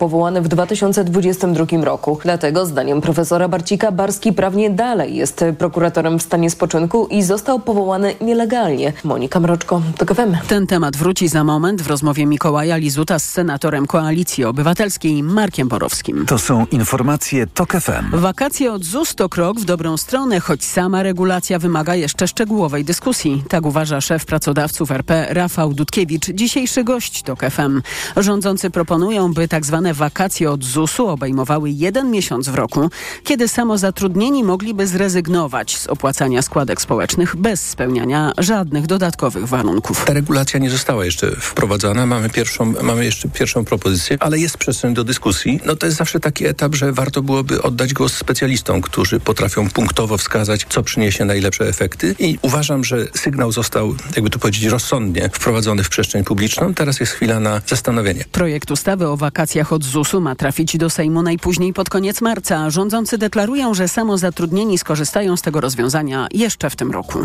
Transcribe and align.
powołany 0.00 0.42
w 0.42 0.48
2022 0.48 1.84
roku. 1.84 2.18
Dlatego 2.22 2.66
zdaniem 2.66 3.00
profesora 3.00 3.48
Barcika 3.48 3.92
Barski 3.92 4.32
prawnie 4.32 4.70
dalej 4.70 5.16
jest 5.16 5.44
prokuratorem 5.58 6.18
w 6.18 6.22
stanie 6.22 6.50
spoczynku 6.50 7.06
i 7.06 7.22
został 7.22 7.60
powołany 7.60 8.14
nielegalnie. 8.20 8.92
Monika 9.04 9.40
Mroczko, 9.40 9.82
to 9.98 10.14
FM. 10.14 10.36
Ten 10.48 10.66
temat 10.66 10.96
wróci 10.96 11.28
za 11.28 11.44
moment 11.44 11.82
w 11.82 11.86
rozmowie 11.86 12.26
Mikołaja 12.26 12.76
Lizuta 12.76 13.18
z 13.18 13.24
senatorem 13.24 13.86
Koalicji 13.86 14.44
Obywatelskiej 14.44 15.22
Markiem 15.22 15.68
Borowskim. 15.68 16.26
To 16.26 16.38
są 16.38 16.66
informacje 16.70 17.46
TOK 17.46 17.72
FM. 17.72 18.10
Wakacje 18.12 18.72
od 18.72 18.84
ZUS 18.84 19.14
to 19.14 19.28
krok 19.28 19.60
w 19.60 19.64
dobrą 19.64 19.96
stronę, 19.96 20.40
choć 20.40 20.64
sama 20.64 21.02
regulacja 21.02 21.58
wymaga 21.58 21.94
jeszcze 21.94 22.28
szczegółowej 22.28 22.84
dyskusji. 22.84 23.44
Tak 23.48 23.66
uważa 23.66 24.00
szef 24.00 24.24
pracodawców 24.24 24.90
RP 24.90 25.26
Rafał 25.30 25.74
Dudkiewicz, 25.74 26.30
dzisiejszy 26.34 26.84
gość 26.84 27.22
TOK 27.22 27.40
FM. 27.50 27.82
Rządzący 28.16 28.70
proponują, 28.70 29.32
by 29.34 29.48
tak 29.48 29.66
zwane 29.66 29.89
wakacje 29.94 30.50
od 30.50 30.64
ZUS-u 30.64 31.06
obejmowały 31.06 31.70
jeden 31.70 32.10
miesiąc 32.10 32.48
w 32.48 32.54
roku, 32.54 32.90
kiedy 33.24 33.48
samozatrudnieni 33.48 34.44
mogliby 34.44 34.86
zrezygnować 34.86 35.76
z 35.78 35.86
opłacania 35.86 36.42
składek 36.42 36.82
społecznych 36.82 37.36
bez 37.36 37.68
spełniania 37.70 38.32
żadnych 38.38 38.86
dodatkowych 38.86 39.48
warunków. 39.48 40.04
Ta 40.04 40.12
regulacja 40.12 40.60
nie 40.60 40.70
została 40.70 41.04
jeszcze 41.04 41.30
wprowadzona. 41.36 42.06
Mamy, 42.06 42.30
pierwszą, 42.30 42.74
mamy 42.82 43.04
jeszcze 43.04 43.28
pierwszą 43.28 43.64
propozycję, 43.64 44.16
ale 44.20 44.38
jest 44.38 44.58
przestrzeń 44.58 44.94
do 44.94 45.04
dyskusji. 45.04 45.60
No 45.66 45.76
to 45.76 45.86
jest 45.86 45.98
zawsze 45.98 46.20
taki 46.20 46.46
etap, 46.46 46.74
że 46.74 46.92
warto 46.92 47.22
byłoby 47.22 47.62
oddać 47.62 47.94
głos 47.94 48.12
specjalistom, 48.12 48.80
którzy 48.80 49.20
potrafią 49.20 49.70
punktowo 49.70 50.18
wskazać, 50.18 50.66
co 50.68 50.82
przyniesie 50.82 51.24
najlepsze 51.24 51.68
efekty 51.68 52.14
i 52.18 52.38
uważam, 52.42 52.84
że 52.84 53.06
sygnał 53.14 53.52
został, 53.52 53.94
jakby 54.16 54.30
to 54.30 54.38
powiedzieć, 54.38 54.64
rozsądnie 54.64 55.30
wprowadzony 55.32 55.84
w 55.84 55.88
przestrzeń 55.88 56.24
publiczną. 56.24 56.74
Teraz 56.74 57.00
jest 57.00 57.12
chwila 57.12 57.40
na 57.40 57.60
zastanowienie. 57.66 58.24
Projekt 58.32 58.70
ustawy 58.70 59.08
o 59.08 59.16
wakacjach 59.16 59.72
od 59.72 59.79
ZUS-u 59.84 60.20
ma 60.20 60.34
trafić 60.34 60.76
do 60.76 60.90
Sejmu 60.90 61.22
najpóźniej 61.22 61.72
pod 61.72 61.88
koniec 61.88 62.20
marca. 62.20 62.70
Rządzący 62.70 63.18
deklarują, 63.18 63.74
że 63.74 63.88
samozatrudnieni 63.88 64.78
skorzystają 64.78 65.36
z 65.36 65.42
tego 65.42 65.60
rozwiązania 65.60 66.28
jeszcze 66.32 66.70
w 66.70 66.76
tym 66.76 66.90
roku. 66.90 67.18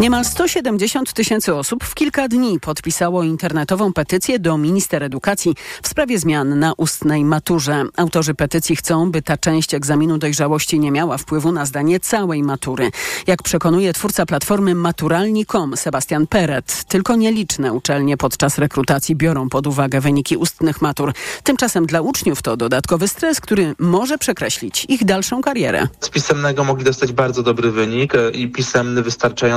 Niemal 0.00 0.24
170 0.24 1.12
tysięcy 1.12 1.54
osób 1.54 1.84
w 1.84 1.94
kilka 1.94 2.28
dni 2.28 2.60
podpisało 2.60 3.22
internetową 3.22 3.92
petycję 3.92 4.38
do 4.38 4.58
minister 4.58 5.02
edukacji 5.02 5.54
w 5.82 5.88
sprawie 5.88 6.18
zmian 6.18 6.58
na 6.58 6.72
ustnej 6.76 7.24
maturze. 7.24 7.84
Autorzy 7.96 8.34
petycji 8.34 8.76
chcą, 8.76 9.10
by 9.10 9.22
ta 9.22 9.36
część 9.36 9.74
egzaminu 9.74 10.18
dojrzałości 10.18 10.80
nie 10.80 10.90
miała 10.90 11.18
wpływu 11.18 11.52
na 11.52 11.66
zdanie 11.66 12.00
całej 12.00 12.42
matury. 12.42 12.90
Jak 13.26 13.42
przekonuje 13.42 13.92
twórca 13.92 14.26
platformy 14.26 14.74
maturalni.com 14.74 15.76
Sebastian 15.76 16.26
Peret, 16.26 16.84
tylko 16.84 17.16
nieliczne 17.16 17.72
uczelnie 17.72 18.16
podczas 18.16 18.58
rekrutacji 18.58 19.16
biorą 19.16 19.48
pod 19.48 19.66
uwagę 19.66 20.00
wyniki 20.00 20.36
ustnych 20.36 20.82
matur. 20.82 21.12
Tymczasem 21.42 21.86
dla 21.86 22.00
uczniów 22.00 22.42
to 22.42 22.56
dodatkowy 22.56 23.08
stres, 23.08 23.40
który 23.40 23.74
może 23.78 24.18
przekreślić 24.18 24.86
ich 24.88 25.04
dalszą 25.04 25.42
karierę. 25.42 25.88
Z 26.00 26.08
pisemnego 26.08 26.64
mogli 26.64 26.84
dostać 26.84 27.12
bardzo 27.12 27.42
dobry 27.42 27.70
wynik 27.70 28.14
e, 28.14 28.30
i 28.30 28.48
pisemny 28.48 29.02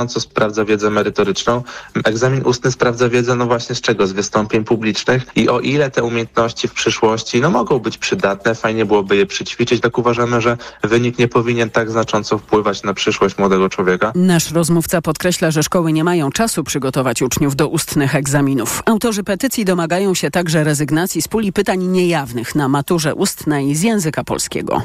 wystarczająco 0.06 0.20
sprawdza 0.20 0.64
wiedzę 0.64 0.90
merytoryczną. 0.90 1.62
Egzamin 2.04 2.42
ustny 2.44 2.72
sprawdza 2.72 3.08
wiedzę, 3.08 3.34
no 3.34 3.46
właśnie 3.46 3.74
z 3.74 3.80
czego? 3.80 4.06
Z 4.06 4.12
wystąpień 4.12 4.64
publicznych 4.64 5.26
i 5.36 5.48
o 5.48 5.60
ile 5.60 5.90
te 5.90 6.02
umiejętności 6.02 6.68
w 6.68 6.72
przyszłości 6.72 7.40
no 7.40 7.50
mogą 7.50 7.78
być 7.78 7.98
przydatne, 7.98 8.54
fajnie 8.54 8.84
byłoby 8.84 9.16
je 9.16 9.26
przyćwiczyć, 9.26 9.80
tak 9.80 9.98
uważamy, 9.98 10.40
że 10.40 10.56
wynik 10.84 11.18
nie 11.18 11.28
powinien 11.28 11.70
tak 11.70 11.90
znacząco 11.90 12.38
wpływać 12.38 12.82
na 12.82 12.94
przyszłość 12.94 13.38
młodego 13.38 13.68
człowieka. 13.68 14.12
Nasz 14.14 14.52
rozmówca 14.52 15.02
podkreśla, 15.02 15.50
że 15.50 15.62
szkoły 15.62 15.92
nie 15.92 16.04
mają 16.04 16.30
czasu 16.30 16.64
przygotować 16.64 17.22
uczniów 17.22 17.56
do 17.56 17.68
ustnych 17.68 18.14
egzaminów. 18.14 18.82
Autorzy 18.86 19.22
petycji 19.24 19.64
domagają 19.64 20.14
się 20.14 20.30
także 20.30 20.64
rezygnacji 20.64 21.22
z 21.22 21.28
puli 21.28 21.52
pytań 21.52 21.84
niejawnych 21.84 22.54
na 22.54 22.68
maturze 22.68 23.14
ustnej 23.14 23.74
z 23.74 23.82
języka 23.82 24.24
polskiego. 24.24 24.82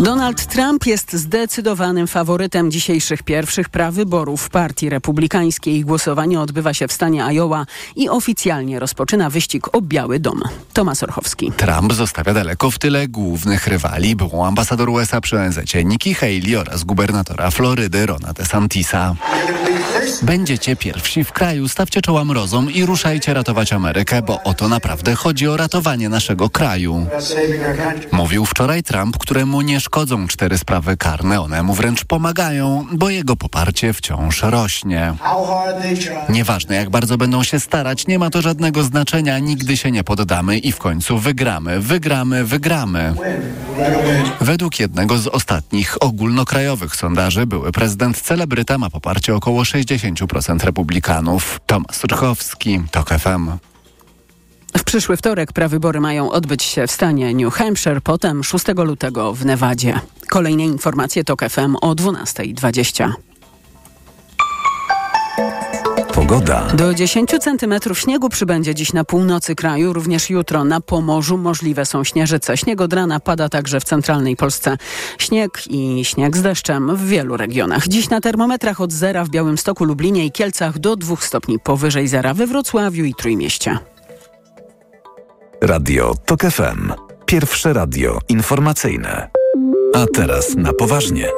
Donald 0.00 0.46
Trump 0.46 0.86
jest 0.86 1.12
zdecydowanym 1.12 2.06
faworytem 2.06 2.70
dzisiejszych 2.70 3.22
pierwszych 3.22 3.68
prawyborów 3.68 4.31
Partii 4.48 4.88
Republikańskiej. 4.88 5.84
Głosowanie 5.84 6.40
odbywa 6.40 6.74
się 6.74 6.88
w 6.88 6.92
stanie 6.92 7.24
Iowa 7.24 7.66
i 7.96 8.08
oficjalnie 8.08 8.80
rozpoczyna 8.80 9.30
wyścig 9.30 9.76
o 9.76 9.80
Biały 9.80 10.20
Dom. 10.20 10.40
Tomasz 10.72 11.02
Orchowski. 11.02 11.52
Trump 11.56 11.92
zostawia 11.92 12.34
daleko 12.34 12.70
w 12.70 12.78
tyle 12.78 13.08
głównych 13.08 13.66
rywali, 13.66 14.16
byłą 14.16 14.46
ambasador 14.46 14.88
USA 14.88 15.20
przy 15.20 15.40
ONZ 15.40 15.58
Nikki 15.84 16.14
Haley 16.14 16.56
oraz 16.56 16.84
gubernatora 16.84 17.50
Florydy 17.50 18.06
Rona 18.06 18.32
DeSantisa. 18.32 19.14
Będziecie 20.22 20.76
pierwsi 20.76 21.24
w 21.24 21.32
kraju, 21.32 21.68
stawcie 21.68 22.02
czoła 22.02 22.24
mrozom 22.24 22.70
i 22.70 22.86
ruszajcie 22.86 23.34
ratować 23.34 23.72
Amerykę, 23.72 24.22
bo 24.22 24.42
o 24.42 24.54
to 24.54 24.68
naprawdę 24.68 25.14
chodzi 25.14 25.48
o 25.48 25.56
ratowanie 25.56 26.08
naszego 26.08 26.50
kraju. 26.50 27.06
Mówił 28.12 28.46
wczoraj 28.46 28.82
Trump, 28.82 29.18
któremu 29.18 29.60
nie 29.60 29.80
szkodzą 29.80 30.26
cztery 30.26 30.58
sprawy 30.58 30.96
karne, 30.96 31.40
one 31.40 31.62
mu 31.62 31.74
wręcz 31.74 32.04
pomagają, 32.04 32.86
bo 32.92 33.10
jego 33.10 33.36
poparcie 33.36 33.92
wciąż 33.92 34.21
rośnie. 34.42 35.14
Nieważne 36.28 36.76
jak 36.76 36.90
bardzo 36.90 37.18
będą 37.18 37.42
się 37.42 37.60
starać, 37.60 38.06
nie 38.06 38.18
ma 38.18 38.30
to 38.30 38.42
żadnego 38.42 38.82
znaczenia, 38.82 39.38
nigdy 39.38 39.76
się 39.76 39.90
nie 39.90 40.04
poddamy 40.04 40.58
i 40.58 40.72
w 40.72 40.78
końcu 40.78 41.18
wygramy, 41.18 41.80
wygramy, 41.80 42.44
wygramy. 42.44 43.14
Według 44.40 44.80
jednego 44.80 45.18
z 45.18 45.26
ostatnich 45.26 46.02
ogólnokrajowych 46.02 46.96
sondaży 46.96 47.46
były 47.46 47.72
prezydent 47.72 48.20
celebryta 48.20 48.78
ma 48.78 48.90
poparcie 48.90 49.34
około 49.34 49.62
60% 49.62 50.64
republikanów. 50.64 51.60
Tomasz 51.66 52.04
Rchowski, 52.12 52.80
TOK 52.90 53.08
FM. 53.08 53.50
W 54.78 54.84
przyszły 54.84 55.16
wtorek 55.16 55.52
prawybory 55.52 56.00
mają 56.00 56.30
odbyć 56.30 56.62
się 56.62 56.86
w 56.86 56.90
stanie 56.90 57.34
New 57.34 57.54
Hampshire, 57.54 58.00
potem 58.00 58.44
6 58.44 58.64
lutego 58.76 59.34
w 59.34 59.44
Nevadzie. 59.44 60.00
Kolejne 60.28 60.64
informacje 60.64 61.24
TOK 61.24 61.42
FM 61.48 61.76
o 61.80 61.94
12.20. 61.94 63.31
Pogoda. 66.14 66.66
Do 66.74 66.94
10 66.94 67.30
centymetrów 67.40 67.98
śniegu 67.98 68.28
przybędzie 68.28 68.74
dziś 68.74 68.92
na 68.92 69.04
północy 69.04 69.54
kraju, 69.54 69.92
również 69.92 70.30
jutro 70.30 70.64
na 70.64 70.80
Pomorzu 70.80 71.38
możliwe 71.38 71.86
są 71.86 72.04
śnieżyce. 72.04 72.56
Śnieg 72.56 72.80
od 72.80 72.92
rana 72.92 73.20
pada 73.20 73.48
także 73.48 73.80
w 73.80 73.84
centralnej 73.84 74.36
Polsce. 74.36 74.76
Śnieg 75.18 75.50
i 75.70 76.04
śnieg 76.04 76.36
z 76.36 76.42
deszczem 76.42 76.96
w 76.96 77.06
wielu 77.06 77.36
regionach. 77.36 77.88
Dziś 77.88 78.10
na 78.10 78.20
termometrach 78.20 78.80
od 78.80 78.92
zera 78.92 79.24
w 79.24 79.28
Białymstoku, 79.28 79.84
Lublinie 79.84 80.26
i 80.26 80.32
Kielcach 80.32 80.78
do 80.78 80.96
2 80.96 81.16
stopni 81.16 81.58
powyżej 81.58 82.08
zera 82.08 82.34
we 82.34 82.46
Wrocławiu 82.46 83.04
i 83.04 83.14
Trójmieście. 83.14 83.78
Radio 85.60 86.14
TOK 86.26 86.42
FM. 86.42 86.92
Pierwsze 87.26 87.72
radio 87.72 88.18
informacyjne. 88.28 89.30
A 89.94 90.06
teraz 90.14 90.54
na 90.56 90.72
poważnie. 90.72 91.28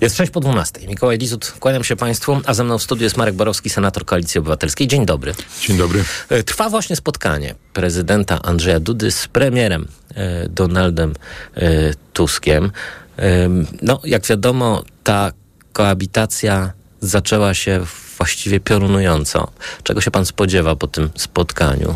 Jest 0.00 0.16
6 0.16 0.32
po 0.32 0.40
12. 0.40 0.86
Mikołaj 0.88 1.18
Lizut, 1.18 1.54
kłaniam 1.60 1.84
się 1.84 1.96
Państwu, 1.96 2.40
a 2.46 2.54
ze 2.54 2.64
mną 2.64 2.78
w 2.78 2.82
studiu 2.82 3.04
jest 3.04 3.16
Marek 3.16 3.34
Borowski, 3.34 3.70
senator 3.70 4.04
Koalicji 4.04 4.38
Obywatelskiej. 4.38 4.88
Dzień 4.88 5.06
dobry. 5.06 5.34
Dzień 5.60 5.76
dobry. 5.76 6.04
E, 6.28 6.42
trwa 6.42 6.70
właśnie 6.70 6.96
spotkanie 6.96 7.54
prezydenta 7.72 8.42
Andrzeja 8.42 8.80
Dudy 8.80 9.10
z 9.10 9.28
premierem 9.28 9.88
e, 10.14 10.48
Donaldem 10.48 11.14
e, 11.54 11.70
Tuskiem. 12.12 12.70
E, 13.18 13.48
no, 13.82 14.00
jak 14.04 14.26
wiadomo, 14.26 14.84
ta 15.04 15.32
koabitacja 15.72 16.72
zaczęła 17.00 17.54
się 17.54 17.80
właściwie 18.18 18.60
piorunująco. 18.60 19.50
Czego 19.82 20.00
się 20.00 20.10
pan 20.10 20.26
spodziewa 20.26 20.76
po 20.76 20.86
tym 20.86 21.10
spotkaniu? 21.16 21.94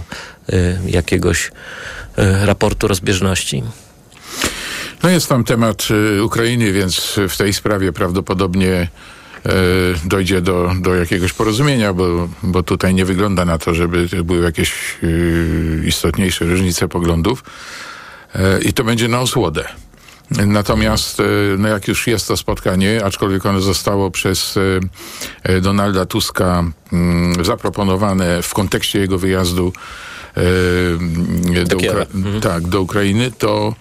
Jakiegoś 0.87 1.53
raportu 2.17 2.89
rozbieżności? 2.89 3.63
No 5.03 5.11
jest 5.11 5.29
tam 5.29 5.45
temat 5.45 5.89
y, 6.19 6.25
Ukrainy, 6.25 6.73
więc 6.73 7.21
w 7.29 7.37
tej 7.37 7.53
sprawie 7.53 7.93
prawdopodobnie 7.93 8.89
y, 9.47 9.51
dojdzie 10.05 10.41
do, 10.41 10.73
do 10.81 10.95
jakiegoś 10.95 11.33
porozumienia, 11.33 11.93
bo, 11.93 12.29
bo 12.43 12.63
tutaj 12.63 12.95
nie 12.95 13.05
wygląda 13.05 13.45
na 13.45 13.59
to, 13.59 13.75
żeby 13.75 14.09
były 14.25 14.45
jakieś 14.45 14.99
y, 15.03 15.83
istotniejsze 15.87 16.45
różnice 16.45 16.89
poglądów. 16.89 17.45
I 18.63 18.73
to 18.73 18.85
będzie 18.85 19.09
na 19.09 19.21
osłodę. 19.21 19.65
Natomiast, 20.47 21.23
no 21.59 21.69
jak 21.69 21.89
już 21.89 22.07
jest 22.07 22.29
to 22.29 22.37
spotkanie, 22.37 23.05
aczkolwiek 23.05 23.47
ono 23.47 23.61
zostało 23.61 24.11
przez 24.11 24.59
Donalda 25.63 26.07
Tuska 26.07 26.65
mm, 26.93 27.45
zaproponowane 27.45 28.43
w 28.43 28.55
kontekście 28.55 28.99
jego 28.99 29.19
wyjazdu 29.19 29.73
do, 31.67 31.77
Ukra 31.77 32.07
mhm. 32.15 32.41
tak, 32.41 32.69
do 32.69 32.81
Ukrainy, 32.81 33.33
to 33.39 33.75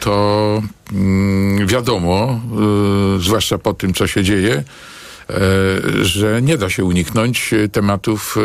to 0.00 0.62
mm, 0.92 1.66
wiadomo, 1.66 2.40
zwłaszcza 3.18 3.58
po 3.58 3.74
tym, 3.74 3.94
co 3.94 4.06
się 4.06 4.22
dzieje, 4.22 4.64
że 6.02 6.42
nie 6.42 6.58
da 6.58 6.70
się 6.70 6.84
uniknąć 6.84 7.50
tematów 7.72 8.36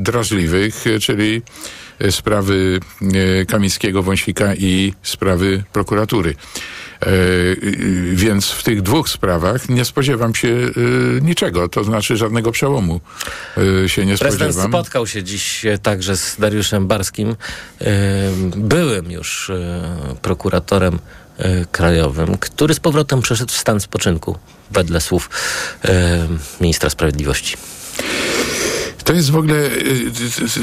drażliwych, 0.00 0.84
czyli 1.00 1.42
sprawy 2.10 2.80
Kamińskiego, 3.48 4.02
Wąsika 4.02 4.54
i 4.54 4.94
sprawy 5.02 5.64
prokuratury. 5.72 6.34
Więc 8.12 8.50
w 8.50 8.62
tych 8.62 8.82
dwóch 8.82 9.08
sprawach 9.08 9.68
nie 9.68 9.84
spodziewam 9.84 10.34
się 10.34 10.56
niczego, 11.22 11.68
to 11.68 11.84
znaczy 11.84 12.16
żadnego 12.16 12.52
przełomu 12.52 13.00
się 13.86 14.06
nie 14.06 14.18
Prezydent 14.18 14.52
spodziewam. 14.52 14.72
spotkał 14.72 15.06
się 15.06 15.22
dziś 15.22 15.64
także 15.82 16.16
z 16.16 16.36
Dariuszem 16.38 16.86
Barskim, 16.86 17.36
byłym 18.56 19.10
już 19.10 19.50
prokuratorem 20.22 20.98
krajowym, 21.72 22.38
który 22.38 22.74
z 22.74 22.80
powrotem 22.80 23.22
przeszedł 23.22 23.52
w 23.52 23.56
stan 23.56 23.80
spoczynku, 23.80 24.38
wedle 24.70 25.00
słów 25.00 25.30
ministra 26.60 26.90
sprawiedliwości. 26.90 27.56
To 29.04 29.12
jest 29.12 29.30
w 29.30 29.36
ogóle, 29.36 29.70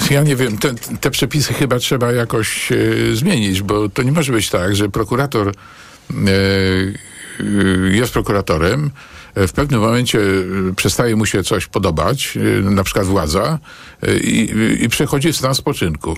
ja 0.09 0.24
nie 0.24 0.36
wiem, 0.36 0.57
te, 0.57 0.74
te 1.01 1.12
przepisy 1.12 1.53
chyba 1.53 1.80
trzeba 1.80 2.12
jakoś 2.12 2.69
zmienić, 3.13 3.62
bo 3.62 3.89
to 3.89 4.03
nie 4.03 4.12
może 4.12 4.33
być 4.33 4.50
tak, 4.50 4.75
że 4.75 4.89
prokurator 4.89 5.53
jest 7.91 8.13
prokuratorem, 8.13 8.91
w 9.35 9.51
pewnym 9.51 9.81
momencie 9.81 10.19
przestaje 10.75 11.15
mu 11.15 11.25
się 11.25 11.44
coś 11.44 11.67
podobać, 11.67 12.38
na 12.61 12.83
przykład 12.83 13.06
władza, 13.06 13.59
i, 14.23 14.53
i 14.79 14.89
przechodzi 14.89 15.33
w 15.33 15.38
stan 15.38 15.56
spoczynku. 15.56 16.17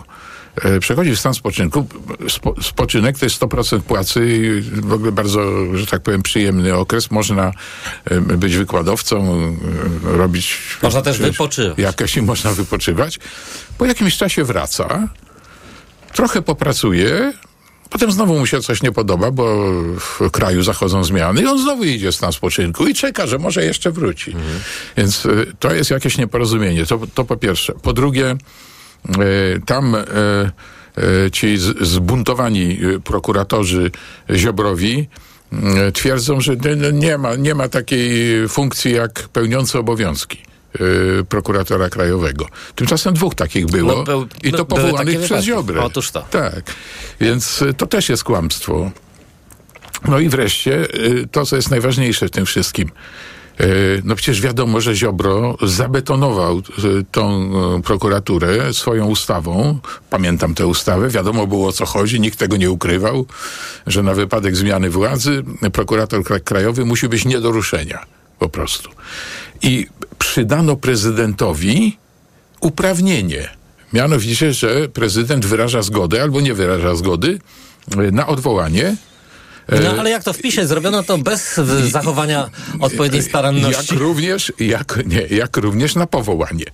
Przechodzi 0.80 1.16
w 1.16 1.20
stan 1.20 1.34
spoczynku. 1.34 1.88
Spo, 2.30 2.56
spoczynek 2.62 3.20
to 3.20 3.26
jest 3.26 3.42
100% 3.42 3.82
płacy 3.82 4.38
i 4.38 4.62
w 4.82 4.94
ogóle 4.94 5.12
bardzo, 5.12 5.42
że 5.76 5.88
tak 5.88 6.02
powiem, 6.02 6.22
przyjemny 6.22 6.76
okres. 6.76 7.12
Można 7.12 7.52
być 8.38 8.58
wykładowcą, 8.58 9.38
robić... 10.04 10.58
Można 10.82 11.02
też 11.02 11.20
wypoczywać. 11.20 11.78
Jakaś 11.78 12.18
i 12.18 12.22
można 12.22 12.52
wypoczywać. 12.52 13.20
Po 13.78 13.86
jakimś 13.86 14.18
czasie 14.18 14.44
wraca, 14.44 15.08
trochę 16.14 16.42
popracuje, 16.42 17.34
Potem 17.92 18.12
znowu 18.12 18.40
mu 18.40 18.46
się 18.46 18.62
coś 18.62 18.84
nie 18.84 18.92
podoba, 18.92 19.32
bo 19.32 19.72
w 20.00 20.32
kraju 20.32 20.64
zachodzą 20.64 21.04
zmiany 21.04 21.42
i 21.42 21.46
on 21.46 21.62
znowu 21.62 21.84
idzie 21.84 22.12
w 22.12 22.16
stan 22.16 22.32
spoczynku 22.32 22.88
i 22.88 22.94
czeka, 22.94 23.28
że 23.28 23.38
może 23.38 23.66
jeszcze 23.66 23.92
wróci. 23.92 24.32
Mhm. 24.32 24.60
Więc 24.98 25.26
y, 25.26 25.54
to 25.60 25.76
jest 25.76 25.92
jakieś 25.92 26.18
nieporozumienie. 26.18 26.86
To, 26.86 27.00
to 27.14 27.26
po 27.26 27.38
pierwsze. 27.38 27.74
Po 27.74 27.94
drugie, 27.94 28.36
y, 29.10 29.62
tam 29.66 29.96
y, 29.96 31.32
ci 31.32 31.58
zbuntowani 31.82 32.80
prokuratorzy 33.04 33.92
Ziobrowi 34.36 35.08
twierdzą, 35.94 36.42
że 36.42 36.56
nie 36.94 37.18
ma, 37.18 37.36
nie 37.36 37.56
ma 37.56 37.70
takiej 37.70 38.10
funkcji 38.48 38.94
jak 38.94 39.30
pełniący 39.30 39.80
obowiązki 39.80 40.51
prokuratora 41.30 41.90
krajowego. 41.90 42.46
Tymczasem 42.76 43.14
dwóch 43.14 43.36
takich 43.36 43.66
było 43.66 43.94
no, 43.96 44.04
był, 44.04 44.28
i 44.44 44.52
to 44.52 44.66
powołanych 44.66 45.22
przez 45.22 45.46
Ziobrę. 45.46 45.82
Otóż 45.82 46.12
to. 46.12 46.22
Tak. 46.22 46.64
Więc 47.20 47.64
to 47.78 47.88
też 47.88 48.10
jest 48.10 48.24
kłamstwo. 48.24 48.92
No 50.08 50.20
i 50.20 50.30
wreszcie 50.30 50.88
to, 51.32 51.46
co 51.46 51.56
jest 51.56 51.72
najważniejsze 51.72 52.28
w 52.28 52.32
tym 52.32 52.46
wszystkim. 52.46 52.92
No 54.04 54.16
przecież 54.16 54.42
wiadomo, 54.42 54.82
że 54.82 54.96
Ziobro 54.96 55.58
zabetonował 55.64 56.62
tą 57.12 57.52
prokuraturę 57.86 58.74
swoją 58.74 59.06
ustawą. 59.06 59.80
Pamiętam 60.10 60.56
tę 60.56 60.68
ustawę, 60.68 61.10
wiadomo 61.10 61.48
było 61.48 61.68
o 61.68 61.72
co 61.72 61.86
chodzi, 61.86 62.20
nikt 62.20 62.40
tego 62.40 62.58
nie 62.58 62.72
ukrywał, 62.72 63.26
że 63.88 64.04
na 64.04 64.14
wypadek 64.14 64.56
zmiany 64.56 64.90
władzy 64.90 65.44
prokurator 65.74 66.24
krajowy 66.44 66.86
musi 66.86 67.08
być 67.08 67.26
nie 67.26 67.40
do 67.40 67.52
ruszenia. 67.52 68.06
Po 68.40 68.50
prostu. 68.50 68.90
I 69.62 69.88
przydano 70.20 70.76
prezydentowi 70.76 71.98
uprawnienie. 72.62 73.50
Mianowicie, 73.94 74.54
że 74.54 74.90
prezydent 74.90 75.46
wyraża 75.46 75.82
zgodę 75.82 76.22
albo 76.22 76.42
nie 76.42 76.54
wyraża 76.54 76.96
zgody 76.96 77.40
na 78.12 78.28
odwołanie. 78.28 78.96
No 79.84 79.90
ale 80.00 80.10
jak 80.10 80.24
to 80.24 80.34
w 80.34 80.38
PiSie? 80.38 80.68
Zrobiono 80.68 81.04
to 81.04 81.18
bez 81.18 81.60
zachowania 81.92 82.50
odpowiedniej 82.80 83.24
staranności. 83.24 83.94
Jak 83.94 84.02
również, 84.02 84.54
jak, 84.60 85.00
nie, 85.06 85.22
jak 85.22 85.58
również 85.58 85.96
na 85.96 86.08
powołanie. 86.08 86.66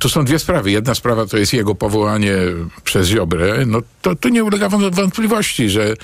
Tu 0.00 0.08
są 0.08 0.24
dwie 0.24 0.38
sprawy. 0.38 0.70
Jedna 0.70 0.94
sprawa 0.94 1.26
to 1.26 1.36
jest 1.36 1.52
jego 1.52 1.74
powołanie 1.74 2.36
przez 2.84 3.08
Ziobrę. 3.08 3.66
No 3.66 3.80
to, 4.02 4.14
to 4.14 4.28
nie 4.28 4.44
ulega 4.44 4.68
wątpliwości, 4.68 5.70
że 5.70 5.94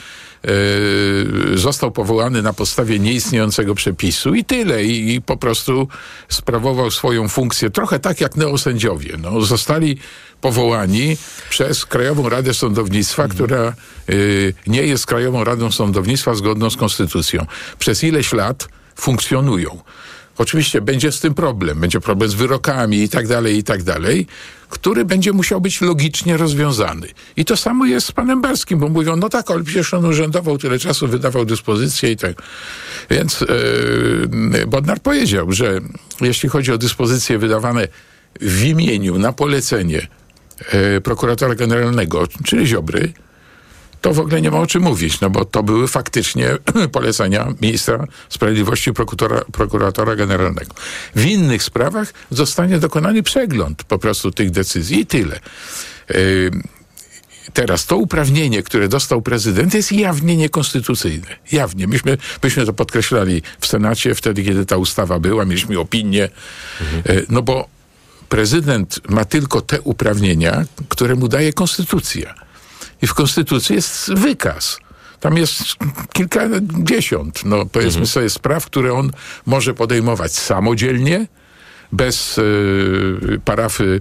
został 1.54 1.90
powołany 1.90 2.42
na 2.42 2.52
podstawie 2.52 2.98
nieistniejącego 2.98 3.74
przepisu 3.74 4.34
i 4.34 4.44
tyle. 4.44 4.84
I, 4.84 5.14
I, 5.14 5.22
po 5.22 5.36
prostu 5.36 5.88
sprawował 6.28 6.90
swoją 6.90 7.28
funkcję 7.28 7.70
trochę 7.70 7.98
tak 7.98 8.20
jak 8.20 8.36
neosędziowie. 8.36 9.16
No, 9.18 9.40
zostali 9.40 9.98
powołani 10.40 11.16
przez 11.50 11.86
Krajową 11.86 12.28
Radę 12.28 12.54
Sądownictwa, 12.54 13.22
mhm. 13.22 13.36
która 13.36 13.72
y, 14.10 14.54
nie 14.66 14.82
jest 14.82 15.06
Krajową 15.06 15.44
Radą 15.44 15.70
Sądownictwa 15.70 16.34
zgodną 16.34 16.70
z 16.70 16.76
konstytucją. 16.76 17.46
Przez 17.78 18.04
ileś 18.04 18.32
lat 18.32 18.68
funkcjonują. 18.96 19.78
Oczywiście 20.38 20.80
będzie 20.80 21.12
z 21.12 21.20
tym 21.20 21.34
problem, 21.34 21.80
będzie 21.80 22.00
problem 22.00 22.30
z 22.30 22.34
wyrokami 22.34 23.02
i 23.02 23.08
tak 23.08 23.28
dalej, 23.28 23.58
i 23.58 23.64
tak 23.64 23.82
dalej, 23.82 24.26
który 24.68 25.04
będzie 25.04 25.32
musiał 25.32 25.60
być 25.60 25.80
logicznie 25.80 26.36
rozwiązany. 26.36 27.06
I 27.36 27.44
to 27.44 27.56
samo 27.56 27.86
jest 27.86 28.06
z 28.06 28.12
panem 28.12 28.42
Barskim, 28.42 28.78
bo 28.78 28.88
mówią, 28.88 29.16
no 29.16 29.28
tak, 29.28 29.50
ale 29.50 29.64
przecież 29.64 29.94
on 29.94 30.04
urzędował 30.04 30.58
tyle 30.58 30.78
czasu, 30.78 31.08
wydawał 31.08 31.44
dyspozycje 31.44 32.12
i 32.12 32.16
tak. 32.16 32.42
Więc 33.10 33.40
yy, 33.40 34.66
Bodnar 34.66 35.00
powiedział, 35.00 35.52
że 35.52 35.80
jeśli 36.20 36.48
chodzi 36.48 36.72
o 36.72 36.78
dyspozycje 36.78 37.38
wydawane 37.38 37.88
w 38.40 38.64
imieniu, 38.64 39.18
na 39.18 39.32
polecenie 39.32 40.06
yy, 40.72 41.00
prokuratora 41.00 41.54
generalnego, 41.54 42.26
czyli 42.44 42.66
Ziobry, 42.66 43.12
to 44.00 44.14
w 44.14 44.20
ogóle 44.20 44.42
nie 44.42 44.50
ma 44.50 44.58
o 44.58 44.66
czym 44.66 44.82
mówić, 44.82 45.20
no 45.20 45.30
bo 45.30 45.44
to 45.44 45.62
były 45.62 45.88
faktycznie 45.88 46.48
polecenia 46.92 47.54
ministra 47.60 48.06
sprawiedliwości 48.28 48.92
prokuratora, 48.92 49.44
prokuratora 49.52 50.16
generalnego. 50.16 50.74
W 51.14 51.24
innych 51.24 51.62
sprawach 51.62 52.12
zostanie 52.30 52.78
dokonany 52.78 53.22
przegląd 53.22 53.84
po 53.84 53.98
prostu 53.98 54.30
tych 54.30 54.50
decyzji 54.50 55.00
i 55.00 55.06
tyle. 55.06 55.40
Yy, 56.10 56.50
Teraz 57.52 57.86
to 57.86 57.96
uprawnienie, 57.96 58.62
które 58.62 58.88
dostał 58.88 59.22
prezydent, 59.22 59.74
jest 59.74 59.92
jawnie 59.92 60.36
niekonstytucyjne. 60.36 61.26
Jawnie. 61.52 61.86
Myśmy, 61.86 62.18
myśmy 62.42 62.66
to 62.66 62.72
podkreślali 62.72 63.42
w 63.60 63.66
Senacie 63.66 64.14
wtedy, 64.14 64.44
kiedy 64.44 64.66
ta 64.66 64.76
ustawa 64.76 65.18
była, 65.18 65.44
mieliśmy 65.44 65.78
opinię. 65.78 66.28
Mhm. 66.80 67.26
No 67.28 67.42
bo 67.42 67.68
prezydent 68.28 69.00
ma 69.08 69.24
tylko 69.24 69.60
te 69.60 69.80
uprawnienia, 69.80 70.64
które 70.88 71.14
mu 71.14 71.28
daje 71.28 71.52
konstytucja. 71.52 72.47
I 73.02 73.06
w 73.06 73.14
Konstytucji 73.14 73.74
jest 73.74 74.14
wykaz. 74.14 74.78
Tam 75.20 75.36
jest 75.36 75.62
kilkadziesiąt, 76.12 77.44
no 77.44 77.66
powiedzmy 77.66 78.00
mhm. 78.00 78.06
sobie, 78.06 78.30
spraw, 78.30 78.66
które 78.66 78.92
on 78.92 79.10
może 79.46 79.74
podejmować 79.74 80.32
samodzielnie, 80.32 81.26
bez 81.92 82.38
y, 82.38 83.40
parafy 83.44 84.00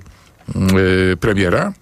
y, 1.14 1.18
premiera 1.18 1.74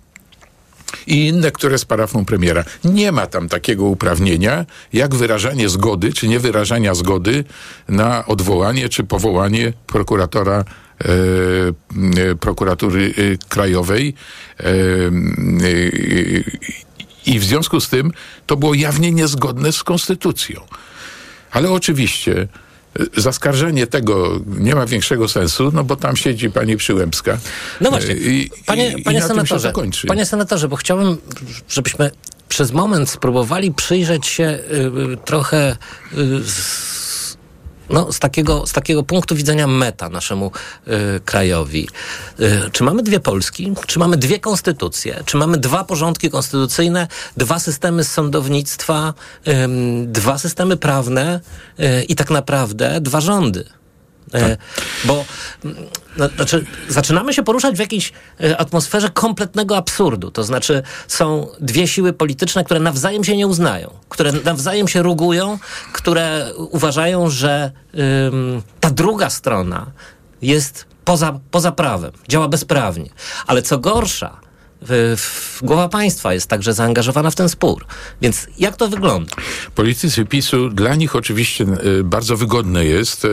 i 1.08 1.28
inne, 1.28 1.52
które 1.52 1.78
z 1.78 1.86
parafą 1.86 2.26
premiera. 2.26 2.64
Nie 2.84 3.12
ma 3.12 3.28
tam 3.28 3.50
takiego 3.50 3.86
uprawnienia, 3.86 4.66
jak 4.94 5.16
wyrażanie 5.16 5.70
zgody, 5.70 6.14
czy 6.14 6.28
nie 6.28 6.40
wyrażania 6.40 6.96
zgody 6.96 7.44
na 7.90 8.26
odwołanie, 8.26 8.90
czy 8.90 9.04
powołanie 9.04 9.74
prokuratora 9.88 10.64
e, 10.64 11.06
e, 12.32 12.36
prokuratury 12.36 13.14
e, 13.18 13.48
krajowej 13.50 14.14
i 17.26 17.40
w 17.40 17.44
związku 17.44 17.80
z 17.80 17.90
tym 17.90 18.12
to 18.46 18.58
było 18.58 18.74
jawnie 18.74 19.12
niezgodne 19.12 19.72
z 19.72 19.84
konstytucją. 19.84 20.62
Ale 21.52 21.72
oczywiście 21.72 22.48
e, 23.00 23.22
zaskarżenie 23.22 23.88
tego 23.88 24.40
nie 24.48 24.76
ma 24.76 24.86
większego 24.86 25.28
sensu, 25.28 25.72
no 25.74 25.84
bo 25.84 25.96
tam 25.96 26.16
siedzi 26.16 26.50
pani 26.50 26.78
Przyłębska. 26.78 27.38
No 27.82 27.90
właśnie, 27.90 28.14
e, 28.14 28.18
I, 28.18 28.50
panie, 28.66 28.92
i, 28.92 29.04
panie 29.04 29.20
i 29.20 29.22
senatorze, 29.22 29.74
panie 30.08 30.26
senatorze, 30.26 30.68
bo 30.68 30.76
chciałbym, 30.76 31.18
żebyśmy 31.70 32.12
przez 32.50 32.72
moment 32.72 33.10
spróbowali 33.10 33.74
przyjrzeć 33.74 34.28
się 34.28 34.44
y, 34.44 34.76
y, 35.14 35.18
trochę 35.26 35.78
y, 36.14 36.42
no, 37.90 38.12
z, 38.12 38.20
takiego, 38.20 38.68
z 38.68 38.72
takiego 38.72 39.04
punktu 39.04 39.36
widzenia 39.36 39.68
meta 39.68 40.10
naszemu 40.10 40.52
y, 40.88 40.92
krajowi. 41.26 41.90
Y, 42.40 42.72
czy 42.72 42.84
mamy 42.84 43.04
dwie 43.04 43.20
Polski? 43.20 43.74
Czy 43.88 44.00
mamy 44.00 44.18
dwie 44.18 44.40
konstytucje? 44.40 45.24
Czy 45.26 45.38
mamy 45.38 45.58
dwa 45.58 45.84
porządki 45.84 46.30
konstytucyjne, 46.30 47.08
dwa 47.38 47.60
systemy 47.60 48.04
sądownictwa, 48.04 49.14
y, 49.48 49.52
dwa 50.06 50.38
systemy 50.38 50.78
prawne 50.78 51.40
y, 51.80 52.04
i 52.04 52.16
tak 52.16 52.30
naprawdę 52.30 53.02
dwa 53.02 53.22
rządy? 53.22 53.66
Tak. 54.32 54.42
E, 54.42 54.58
bo 55.06 55.26
no, 56.18 56.30
znaczy, 56.36 56.66
zaczynamy 56.90 57.34
się 57.34 57.44
poruszać 57.44 57.76
w 57.76 57.80
jakiejś 57.80 58.14
e, 58.44 58.58
atmosferze 58.58 59.10
kompletnego 59.10 59.78
absurdu. 59.78 60.32
To 60.32 60.44
znaczy, 60.44 60.84
są 61.08 61.48
dwie 61.60 61.88
siły 61.88 62.14
polityczne, 62.14 62.64
które 62.64 62.80
nawzajem 62.80 63.24
się 63.24 63.38
nie 63.38 63.48
uznają, 63.48 63.90
które 64.10 64.32
nawzajem 64.32 64.88
się 64.88 65.02
rugują, 65.02 65.60
które 65.94 66.52
uważają, 66.58 67.30
że 67.30 67.72
ym, 68.28 68.62
ta 68.80 68.90
druga 68.90 69.30
strona 69.30 69.86
jest 70.42 70.86
poza, 71.06 71.40
poza 71.52 71.72
prawem, 71.72 72.12
działa 72.28 72.48
bezprawnie. 72.48 73.10
Ale 73.48 73.62
co 73.62 73.78
gorsza, 73.78 74.40
głowa 75.62 75.90
państwa 75.90 76.34
jest 76.34 76.48
także 76.48 76.74
zaangażowana 76.74 77.32
w 77.32 77.36
ten 77.36 77.50
spór. 77.50 77.86
Więc 78.22 78.48
jak 78.60 78.76
to 78.76 78.88
wygląda? 78.88 79.36
Politycy 79.76 80.26
PiSu, 80.26 80.70
dla 80.70 80.96
nich 80.96 81.16
oczywiście 81.16 81.64
e, 81.64 82.04
bardzo 82.04 82.38
wygodne 82.38 82.86
jest 82.86 83.26
e, 83.26 83.30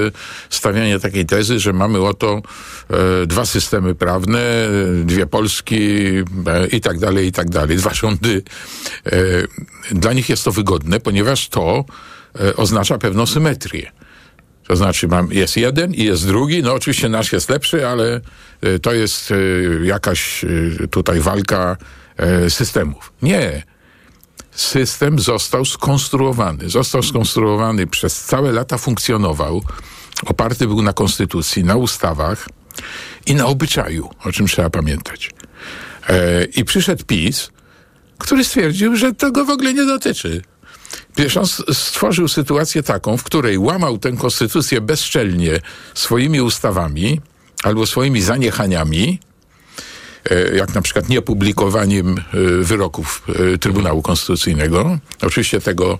stawianie 0.50 1.00
takiej 1.00 1.26
tezy, 1.26 1.61
że 1.61 1.73
mamy 1.73 2.00
oto 2.00 2.42
e, 2.90 3.26
dwa 3.26 3.47
systemy 3.47 3.94
prawne, 3.94 4.40
dwie 5.04 5.26
Polski 5.26 5.78
i 6.73 6.80
tak 6.80 6.99
dalej, 6.99 7.26
i 7.26 7.32
tak 7.32 7.50
dalej, 7.50 7.76
dwa 7.76 7.94
rządy. 7.94 8.42
Dla 9.90 10.12
nich 10.12 10.28
jest 10.28 10.44
to 10.44 10.52
wygodne, 10.52 11.00
ponieważ 11.00 11.49
to 11.49 11.85
oznacza 12.56 12.99
pewną 12.99 13.26
symetrię. 13.26 13.92
To 14.73 14.76
znaczy, 14.76 15.09
mam, 15.09 15.33
jest 15.33 15.57
jeden 15.57 15.95
i 15.95 16.05
jest 16.05 16.26
drugi. 16.26 16.62
No 16.62 16.73
oczywiście 16.75 17.09
nasz 17.09 17.33
jest 17.33 17.50
lepszy, 17.50 17.88
ale 17.88 18.21
y, 18.64 18.79
to 18.79 18.93
jest 18.93 19.31
y, 19.31 19.81
jakaś 19.85 20.45
y, 20.45 20.88
tutaj 20.91 21.21
walka 21.21 21.76
systemów. 22.49 23.12
Nie. 23.23 23.62
System 24.50 25.19
został 25.19 25.64
skonstruowany. 25.64 26.71
Został 26.71 27.02
skonstruowany 27.02 27.87
przez 27.87 28.25
całe 28.25 28.52
lata 28.52 28.79
funkcjonował. 28.79 29.62
Oparty 30.26 30.67
był 30.67 30.83
na 30.83 30.93
konstytucji, 30.93 31.64
na 31.64 31.76
ustawach 31.76 32.49
i 33.26 33.35
na 33.35 33.47
obyczaju, 33.47 34.11
o 34.25 34.33
czym 34.33 34.47
trzeba 34.47 34.71
pamiętać. 34.71 35.31
E, 36.09 36.45
I 36.45 36.64
przyszedł 36.64 37.05
PiS, 37.05 37.50
który 38.19 38.45
stwierdził, 38.45 38.97
że 38.97 39.14
to 39.14 39.33
go 39.33 39.45
w 39.45 39.50
ogóle 39.50 39.75
nie 39.75 39.85
dotyczy. 39.85 40.43
Wiesz, 41.17 41.37
on 41.37 41.47
stworzył 41.73 42.29
sytuację 42.29 42.83
taką, 42.83 43.17
w 43.17 43.23
której 43.23 43.59
łamał 43.59 43.99
tę 43.99 44.13
konstytucję 44.13 44.81
bezczelnie 44.81 45.61
swoimi 45.95 46.41
ustawami 46.41 47.21
albo 47.63 47.87
swoimi 47.87 48.23
zaniechaniami, 48.23 49.19
e, 50.31 50.57
jak 50.57 50.75
na 50.75 50.83
przykład 50.83 51.09
niepublikowaniem 51.09 52.19
e, 52.19 52.23
wyroków 52.65 53.23
e, 53.55 53.59
Trybunału 53.59 54.03
Konstytucyjnego, 54.03 54.99
oczywiście 55.23 55.61
tego 55.61 55.99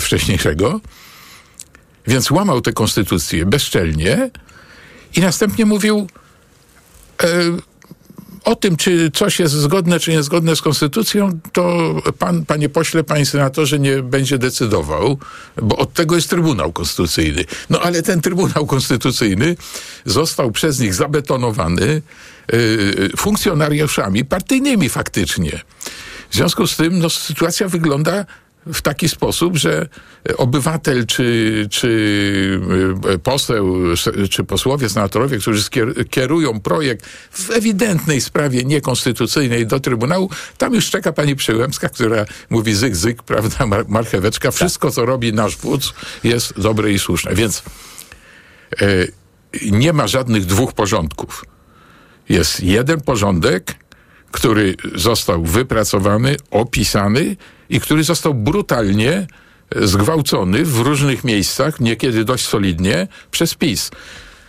wcześniejszego, 0.00 0.80
więc 2.06 2.30
łamał 2.30 2.60
tę 2.60 2.72
konstytucję 2.72 3.46
bezczelnie 3.46 4.30
i 5.16 5.20
następnie 5.20 5.66
mówił, 5.66 6.06
o 8.44 8.56
tym, 8.56 8.76
czy 8.76 9.10
coś 9.14 9.38
jest 9.38 9.54
zgodne, 9.54 10.00
czy 10.00 10.10
niezgodne 10.10 10.56
z 10.56 10.62
konstytucją, 10.62 11.40
to 11.52 11.94
pan, 12.18 12.44
panie 12.46 12.68
pośle, 12.68 13.04
panie 13.04 13.26
senatorze 13.26 13.78
nie 13.78 14.02
będzie 14.02 14.38
decydował, 14.38 15.18
bo 15.62 15.76
od 15.76 15.92
tego 15.92 16.16
jest 16.16 16.30
Trybunał 16.30 16.72
Konstytucyjny. 16.72 17.44
No 17.70 17.80
ale 17.80 18.02
ten 18.02 18.20
Trybunał 18.20 18.66
Konstytucyjny 18.66 19.56
został 20.04 20.50
przez 20.50 20.80
nich 20.80 20.94
zabetonowany 20.94 22.02
yy, 22.52 23.10
funkcjonariuszami 23.16 24.24
partyjnymi 24.24 24.88
faktycznie. 24.88 25.60
W 26.30 26.34
związku 26.34 26.66
z 26.66 26.76
tym 26.76 26.98
no, 26.98 27.10
sytuacja 27.10 27.68
wygląda 27.68 28.24
w 28.66 28.82
taki 28.82 29.08
sposób, 29.08 29.56
że 29.56 29.88
obywatel 30.36 31.06
czy, 31.06 31.66
czy 31.70 32.60
e, 33.14 33.18
poseł, 33.18 33.76
czy 34.30 34.44
posłowie, 34.44 34.88
senatorowie, 34.88 35.38
którzy 35.38 35.62
kierują 36.10 36.60
projekt 36.60 37.06
w 37.30 37.50
ewidentnej 37.50 38.20
sprawie 38.20 38.64
niekonstytucyjnej 38.64 39.66
do 39.66 39.80
Trybunału, 39.80 40.30
tam 40.58 40.74
już 40.74 40.90
czeka 40.90 41.12
pani 41.12 41.36
Przyłębska, 41.36 41.88
która 41.88 42.24
mówi 42.50 42.74
zyk, 42.74 42.96
zyk, 42.96 43.22
prawda, 43.22 43.66
mar 43.66 43.84
marcheweczka. 43.88 44.50
Wszystko, 44.50 44.90
co 44.90 45.06
robi 45.06 45.32
nasz 45.32 45.56
wódz 45.56 45.94
jest 46.24 46.60
dobre 46.60 46.92
i 46.92 46.98
słuszne. 46.98 47.34
Więc 47.34 47.62
e, 48.80 48.86
nie 49.70 49.92
ma 49.92 50.06
żadnych 50.06 50.44
dwóch 50.46 50.72
porządków. 50.72 51.44
Jest 52.28 52.60
jeden 52.60 53.00
porządek, 53.00 53.74
który 54.30 54.74
został 54.94 55.44
wypracowany, 55.44 56.36
opisany 56.50 57.36
i 57.70 57.80
który 57.80 58.04
został 58.04 58.34
brutalnie 58.34 59.26
zgwałcony 59.76 60.64
w 60.64 60.78
różnych 60.78 61.24
miejscach, 61.24 61.80
niekiedy 61.80 62.24
dość 62.24 62.46
solidnie, 62.48 63.08
przez 63.30 63.54
PiS. 63.54 63.90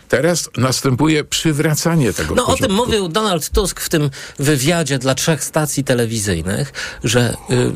Teraz 0.08 0.50
następuje 0.56 1.24
przywracanie 1.24 2.12
tego 2.12 2.34
No 2.34 2.42
porządku. 2.42 2.64
o 2.64 2.68
tym 2.68 2.76
mówił 2.76 3.08
Donald 3.08 3.50
Tusk 3.50 3.80
w 3.80 3.88
tym 3.88 4.10
wywiadzie 4.38 4.98
dla 4.98 5.14
trzech 5.14 5.44
stacji 5.44 5.84
telewizyjnych, 5.84 6.72
że 7.04 7.36
y, 7.50 7.70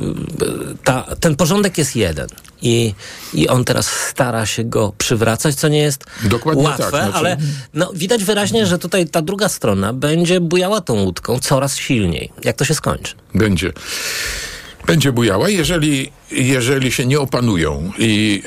ta, 0.84 1.02
ten 1.20 1.36
porządek 1.36 1.78
jest 1.78 1.96
jeden 1.96 2.28
i, 2.62 2.94
i 3.34 3.48
on 3.48 3.64
teraz 3.64 3.86
stara 3.86 4.46
się 4.46 4.64
go 4.64 4.92
przywracać, 4.98 5.54
co 5.54 5.68
nie 5.68 5.78
jest 5.78 6.04
Dokładnie 6.24 6.64
łatwe, 6.64 6.82
tak, 6.82 6.90
znaczy... 6.90 7.12
ale 7.18 7.36
no, 7.74 7.90
widać 7.94 8.24
wyraźnie, 8.24 8.66
że 8.66 8.78
tutaj 8.78 9.06
ta 9.06 9.22
druga 9.22 9.48
strona 9.48 9.92
będzie 9.92 10.40
bujała 10.40 10.80
tą 10.80 10.94
łódką 10.94 11.38
coraz 11.38 11.76
silniej. 11.76 12.32
Jak 12.44 12.56
to 12.56 12.64
się 12.64 12.74
skończy? 12.74 13.14
Będzie 13.34 13.72
będzie 14.86 15.12
bujała, 15.12 15.48
jeżeli, 15.48 16.12
jeżeli 16.30 16.92
się 16.92 17.06
nie 17.06 17.20
opanują 17.20 17.92
i, 17.98 18.42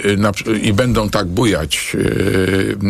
i 0.62 0.74
będą 0.74 1.10
tak 1.10 1.27
bujać, 1.27 1.96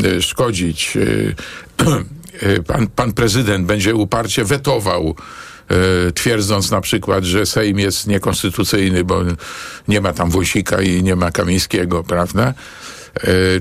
yy, 0.03 0.21
szkodzić. 0.21 0.95
Yy, 0.95 1.35
pan, 2.67 2.87
pan 2.87 3.13
prezydent 3.13 3.65
będzie 3.65 3.95
uparcie 3.95 4.45
wetował 4.45 5.15
twierdząc 6.15 6.71
na 6.71 6.81
przykład, 6.81 7.23
że 7.23 7.45
Sejm 7.45 7.79
jest 7.79 8.07
niekonstytucyjny, 8.07 9.03
bo 9.03 9.21
nie 9.87 10.01
ma 10.01 10.13
tam 10.13 10.29
Wąsika 10.29 10.81
i 10.81 11.03
nie 11.03 11.15
ma 11.15 11.31
Kamińskiego, 11.31 12.03
prawda? 12.03 12.53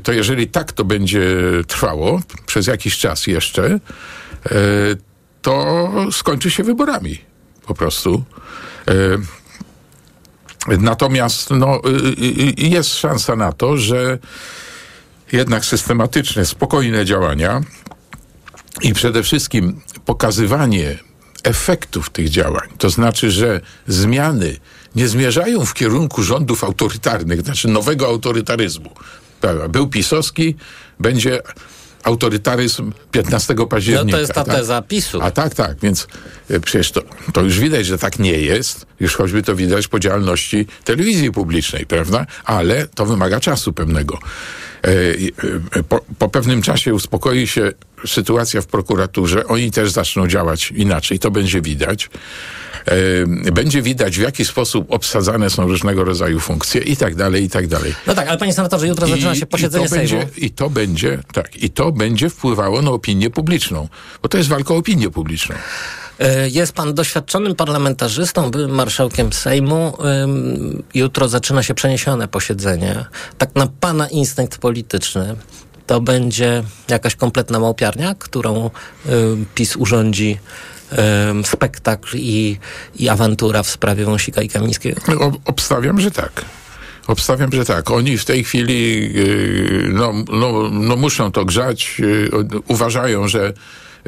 To 0.02 0.12
jeżeli 0.12 0.46
tak 0.46 0.72
to 0.72 0.84
będzie 0.84 1.26
trwało 1.66 2.20
przez 2.46 2.66
jakiś 2.66 2.98
czas 2.98 3.26
jeszcze, 3.26 3.80
to 5.42 5.90
skończy 6.12 6.50
się 6.50 6.62
wyborami 6.62 7.18
po 7.66 7.74
prostu. 7.74 8.24
Natomiast 10.66 11.50
no, 11.50 11.80
y, 11.86 11.90
y, 11.90 12.64
y, 12.64 12.68
jest 12.68 12.94
szansa 12.94 13.36
na 13.36 13.52
to, 13.52 13.76
że 13.76 14.18
jednak 15.32 15.64
systematyczne, 15.64 16.46
spokojne 16.46 17.04
działania 17.04 17.60
i 18.82 18.94
przede 18.94 19.22
wszystkim 19.22 19.80
pokazywanie 20.04 20.98
efektów 21.44 22.10
tych 22.10 22.28
działań, 22.28 22.68
to 22.78 22.90
znaczy, 22.90 23.30
że 23.30 23.60
zmiany 23.86 24.56
nie 24.94 25.08
zmierzają 25.08 25.64
w 25.64 25.74
kierunku 25.74 26.22
rządów 26.22 26.64
autorytarnych, 26.64 27.40
znaczy 27.40 27.68
nowego 27.68 28.06
autorytaryzmu. 28.06 28.90
Był 29.68 29.88
pisowski, 29.88 30.54
będzie 31.00 31.40
autorytaryzm 32.02 32.92
15 33.10 33.54
października. 33.70 34.04
No 34.06 34.12
to 34.12 34.20
jest 34.20 34.32
ta 34.32 34.44
tak? 34.44 34.56
teza 34.56 34.82
PiSu. 34.82 35.22
A 35.22 35.30
tak, 35.30 35.54
tak, 35.54 35.80
więc 35.82 36.06
e, 36.50 36.60
przecież 36.60 36.92
to, 36.92 37.02
to 37.32 37.42
już 37.42 37.60
widać, 37.60 37.86
że 37.86 37.98
tak 37.98 38.18
nie 38.18 38.32
jest. 38.32 38.86
Już 39.00 39.16
choćby 39.16 39.42
to 39.42 39.54
widać 39.54 39.88
po 39.88 40.00
działalności 40.00 40.66
telewizji 40.84 41.32
publicznej, 41.32 41.86
prawda? 41.86 42.26
Ale 42.44 42.86
to 42.86 43.06
wymaga 43.06 43.40
czasu 43.40 43.72
pewnego. 43.72 44.18
E, 44.84 44.90
e, 45.78 45.82
po, 45.82 46.00
po 46.18 46.28
pewnym 46.28 46.62
czasie 46.62 46.94
uspokoi 46.94 47.46
się 47.46 47.72
sytuacja 48.06 48.62
w 48.62 48.66
prokuraturze, 48.66 49.46
oni 49.46 49.70
też 49.70 49.90
zaczną 49.90 50.28
działać 50.28 50.70
inaczej, 50.70 51.18
to 51.18 51.30
będzie 51.30 51.60
widać. 51.60 52.10
Będzie 53.52 53.82
widać, 53.82 54.18
w 54.18 54.22
jaki 54.22 54.44
sposób 54.44 54.86
obsadzane 54.92 55.50
są 55.50 55.68
różnego 55.68 56.04
rodzaju 56.04 56.40
funkcje 56.40 56.80
i 56.80 56.96
tak 56.96 57.14
dalej, 57.14 57.44
i 57.44 57.50
tak 57.50 57.66
dalej. 57.66 57.94
No 58.06 58.14
tak, 58.14 58.28
ale 58.28 58.38
panie 58.38 58.52
senatorze, 58.52 58.88
jutro 58.88 59.06
I, 59.06 59.10
zaczyna 59.10 59.34
się 59.34 59.46
posiedzenie 59.46 59.84
i 59.84 59.88
Sejmu. 59.88 60.18
Będzie, 60.18 60.40
I 60.40 60.50
to 60.50 60.70
będzie, 60.70 61.18
tak, 61.32 61.56
i 61.56 61.70
to 61.70 61.92
będzie 61.92 62.30
wpływało 62.30 62.82
na 62.82 62.90
opinię 62.90 63.30
publiczną, 63.30 63.88
bo 64.22 64.28
to 64.28 64.38
jest 64.38 64.50
walka 64.50 64.74
o 64.74 64.76
opinię 64.76 65.10
publiczną. 65.10 65.54
E, 66.18 66.48
jest 66.48 66.72
pan 66.72 66.94
doświadczonym 66.94 67.54
parlamentarzystą, 67.54 68.50
byłym 68.50 68.70
marszałkiem 68.70 69.32
Sejmu. 69.32 69.98
Jutro 70.94 71.28
zaczyna 71.28 71.62
się 71.62 71.74
przeniesione 71.74 72.28
posiedzenie. 72.28 73.04
Tak 73.38 73.54
na 73.54 73.66
pana 73.80 74.08
instynkt 74.08 74.58
polityczny 74.58 75.36
to 75.86 76.00
będzie 76.00 76.62
jakaś 76.88 77.16
kompletna 77.16 77.60
małpiarnia, 77.60 78.14
którą 78.18 78.70
PiS 79.54 79.76
urządzi 79.76 80.38
spektakl 81.44 82.16
i, 82.16 82.58
i 82.96 83.08
awantura 83.08 83.62
w 83.62 83.68
sprawie 83.68 84.04
Wąsika 84.04 84.42
i 84.42 84.48
Kamińskiego? 84.48 85.00
obstawiam, 85.44 86.00
że 86.00 86.10
tak. 86.10 86.44
Obstawiam, 87.06 87.52
że 87.52 87.64
tak. 87.64 87.90
Oni 87.90 88.18
w 88.18 88.24
tej 88.24 88.44
chwili 88.44 89.10
y, 89.16 89.88
no, 89.92 90.12
no, 90.32 90.70
no 90.70 90.96
muszą 90.96 91.32
to 91.32 91.44
grzać. 91.44 91.96
Y, 92.00 92.30
uważają, 92.68 93.28
że 93.28 93.52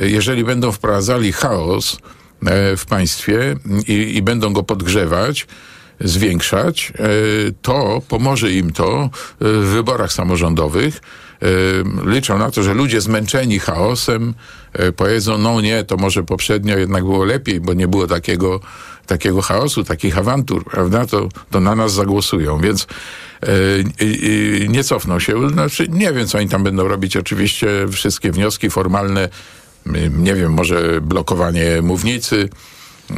jeżeli 0.00 0.44
będą 0.44 0.72
wprowadzali 0.72 1.32
chaos 1.32 1.98
e, 2.46 2.76
w 2.76 2.86
państwie 2.86 3.56
i, 3.88 4.16
i 4.16 4.22
będą 4.22 4.52
go 4.52 4.62
podgrzewać, 4.62 5.46
zwiększać, 6.00 6.92
e, 6.98 7.02
to 7.62 8.02
pomoże 8.08 8.52
im 8.52 8.72
to 8.72 9.10
w 9.40 9.70
wyborach 9.74 10.12
samorządowych 10.12 11.00
liczą 12.06 12.38
na 12.38 12.50
to, 12.50 12.62
że 12.62 12.74
ludzie 12.74 13.00
zmęczeni 13.00 13.58
chaosem 13.58 14.34
e, 14.72 14.92
powiedzą, 14.92 15.38
no 15.38 15.60
nie, 15.60 15.84
to 15.84 15.96
może 15.96 16.22
poprzednio 16.22 16.78
jednak 16.78 17.04
było 17.04 17.24
lepiej, 17.24 17.60
bo 17.60 17.74
nie 17.74 17.88
było 17.88 18.06
takiego, 18.06 18.60
takiego 19.06 19.42
chaosu, 19.42 19.84
takich 19.84 20.18
awantur, 20.18 20.64
prawda, 20.64 21.06
to, 21.06 21.28
to 21.50 21.60
na 21.60 21.74
nas 21.74 21.92
zagłosują, 21.92 22.58
więc 22.60 22.86
e, 23.42 24.68
nie 24.68 24.84
cofną 24.84 25.20
się. 25.20 25.48
Znaczy, 25.48 25.86
nie 25.88 26.12
wiem, 26.12 26.26
co 26.26 26.38
oni 26.38 26.48
tam 26.48 26.64
będą 26.64 26.88
robić. 26.88 27.16
Oczywiście 27.16 27.68
wszystkie 27.92 28.32
wnioski 28.32 28.70
formalne, 28.70 29.28
nie 30.18 30.34
wiem, 30.34 30.52
może 30.52 31.00
blokowanie 31.00 31.82
mównicy, 31.82 32.48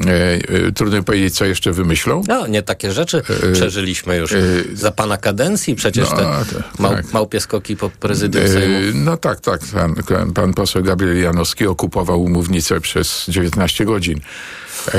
e, 0.06 0.34
e, 0.66 0.72
trudno 0.72 1.02
powiedzieć, 1.02 1.34
co 1.34 1.44
jeszcze 1.44 1.72
wymyślą. 1.72 2.22
No, 2.28 2.46
nie 2.46 2.62
takie 2.62 2.92
rzeczy 2.92 3.22
przeżyliśmy 3.52 4.16
już 4.16 4.34
za 4.72 4.92
pana 4.92 5.16
kadencji. 5.16 5.74
Przecież 5.74 6.10
no, 6.10 6.16
te 6.16 6.22
tak, 6.22 6.78
mał, 6.78 6.92
tak. 6.92 7.12
małpie 7.12 7.40
skoki 7.40 7.76
po 7.76 7.90
prezydium 7.90 8.44
E, 8.44 8.48
Sejmu. 8.48 8.78
No 8.94 9.16
tak, 9.16 9.40
tak. 9.40 9.60
Pan, 10.08 10.32
pan 10.32 10.54
poseł 10.54 10.82
Gabriel 10.82 11.22
Janowski 11.22 11.66
okupował 11.66 12.22
umównicę 12.22 12.80
przez 12.80 13.24
19 13.28 13.84
godzin. 13.84 14.20
E, 14.88 14.98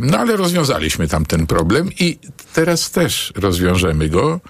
No 0.00 0.18
ale 0.18 0.36
rozwiązaliśmy 0.36 1.08
tam 1.08 1.26
ten 1.26 1.46
problem 1.46 1.88
i 2.00 2.18
teraz 2.52 2.90
też 2.90 3.32
rozwiążemy 3.36 4.08
go. 4.08 4.40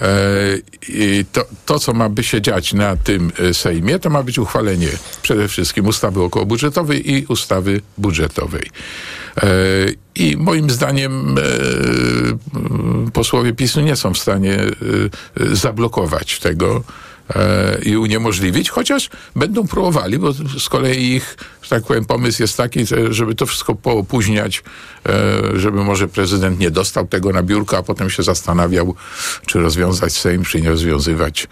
E, 0.00 1.24
to, 1.32 1.44
to, 1.66 1.78
co 1.78 1.92
ma 1.92 2.08
by 2.08 2.22
się 2.22 2.42
dziać 2.42 2.72
na 2.72 2.96
tym 2.96 3.32
e, 3.38 3.54
Sejmie, 3.54 3.98
to 3.98 4.10
ma 4.10 4.22
być 4.22 4.38
uchwalenie 4.38 4.88
przede 5.22 5.48
wszystkim 5.48 5.86
ustawy 5.86 6.22
okołobudżetowej 6.22 7.12
i 7.12 7.26
ustawy 7.26 7.80
budżetowej. 7.98 8.70
E, 9.36 9.48
I 10.14 10.36
moim 10.36 10.70
zdaniem 10.70 11.34
posłowie 13.12 13.52
PiSu 13.52 13.80
nie 13.80 13.96
są 13.96 14.14
w 14.14 14.18
stanie 14.18 14.58
zablokować 15.52 16.38
tego 16.38 16.82
i 17.82 17.96
uniemożliwić, 17.96 18.70
chociaż 18.70 19.10
będą 19.36 19.66
próbowali, 19.66 20.18
bo 20.18 20.32
z 20.32 20.68
kolei 20.68 21.12
ich, 21.12 21.36
że 21.66 21.70
tak 21.70 21.84
powiem, 21.84 22.04
pomysł 22.04 22.42
jest 22.42 22.56
taki, 22.56 22.86
że- 22.86 23.12
żeby 23.12 23.34
to 23.34 23.46
wszystko 23.46 23.74
poopóźniać, 23.74 24.62
e, 25.08 25.12
żeby 25.58 25.84
może 25.84 26.08
prezydent 26.08 26.58
nie 26.58 26.70
dostał 26.70 27.06
tego 27.06 27.32
na 27.32 27.42
biurko, 27.42 27.78
a 27.78 27.82
potem 27.82 28.10
się 28.10 28.22
zastanawiał, 28.22 28.94
czy 29.46 29.60
rozwiązać 29.60 30.12
Sejm, 30.12 30.44
czy 30.44 30.60
nie 30.60 30.70
rozwiązywać 30.70 31.48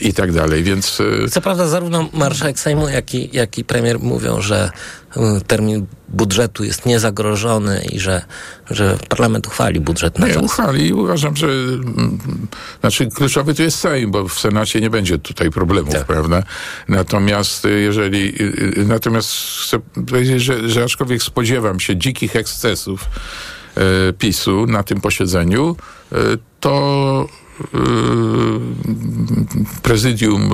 i 0.00 0.12
tak 0.14 0.32
dalej. 0.32 0.62
Więc 0.62 1.00
e, 1.24 1.28
Co 1.28 1.40
prawda 1.40 1.68
zarówno 1.68 2.08
marszałek 2.12 2.58
Sejmu, 2.60 2.88
jak 2.88 3.14
i, 3.14 3.30
jak 3.32 3.58
i 3.58 3.64
premier 3.64 4.00
mówią, 4.00 4.40
że 4.40 4.70
y, 5.16 5.20
termin 5.46 5.86
budżetu 6.08 6.64
jest 6.64 6.86
niezagrożony 6.86 7.84
i 7.92 8.00
że, 8.00 8.22
że 8.70 8.98
parlament 9.08 9.46
uchwali 9.46 9.80
budżet 9.80 10.18
na 10.18 10.26
Nie, 10.26 10.34
czas. 10.34 10.42
uchwali 10.42 10.86
i 10.86 10.92
uważam, 10.92 11.36
że 11.36 11.46
mm, 11.46 12.18
znaczy 12.80 13.06
kluczowy 13.06 13.54
to 13.54 13.62
jest 13.62 13.78
Sejm, 13.78 14.10
bo 14.10 14.28
w 14.28 14.40
Senacie 14.40 14.80
nie 14.80 14.90
będzie 14.90 15.18
tutaj 15.18 15.50
problemów, 15.50 15.94
Tak. 15.94 16.04
prawda? 16.06 16.42
Natomiast 16.88 17.66
jeżeli, 17.82 18.34
natomiast 18.76 19.32
chcę 19.64 19.78
powiedzieć, 19.78 20.42
że, 20.42 20.68
że 20.68 20.84
aczkolwiek 20.84 21.22
spodziewam 21.22 21.80
się 21.80 21.96
dzikich 21.96 22.36
ekscesów 22.36 23.04
e, 23.76 24.12
PiSu 24.12 24.66
na 24.66 24.82
tym 24.82 25.00
posiedzeniu, 25.00 25.76
e, 26.12 26.16
to 26.60 27.26
e, 27.40 27.43
prezydium, 29.82 30.52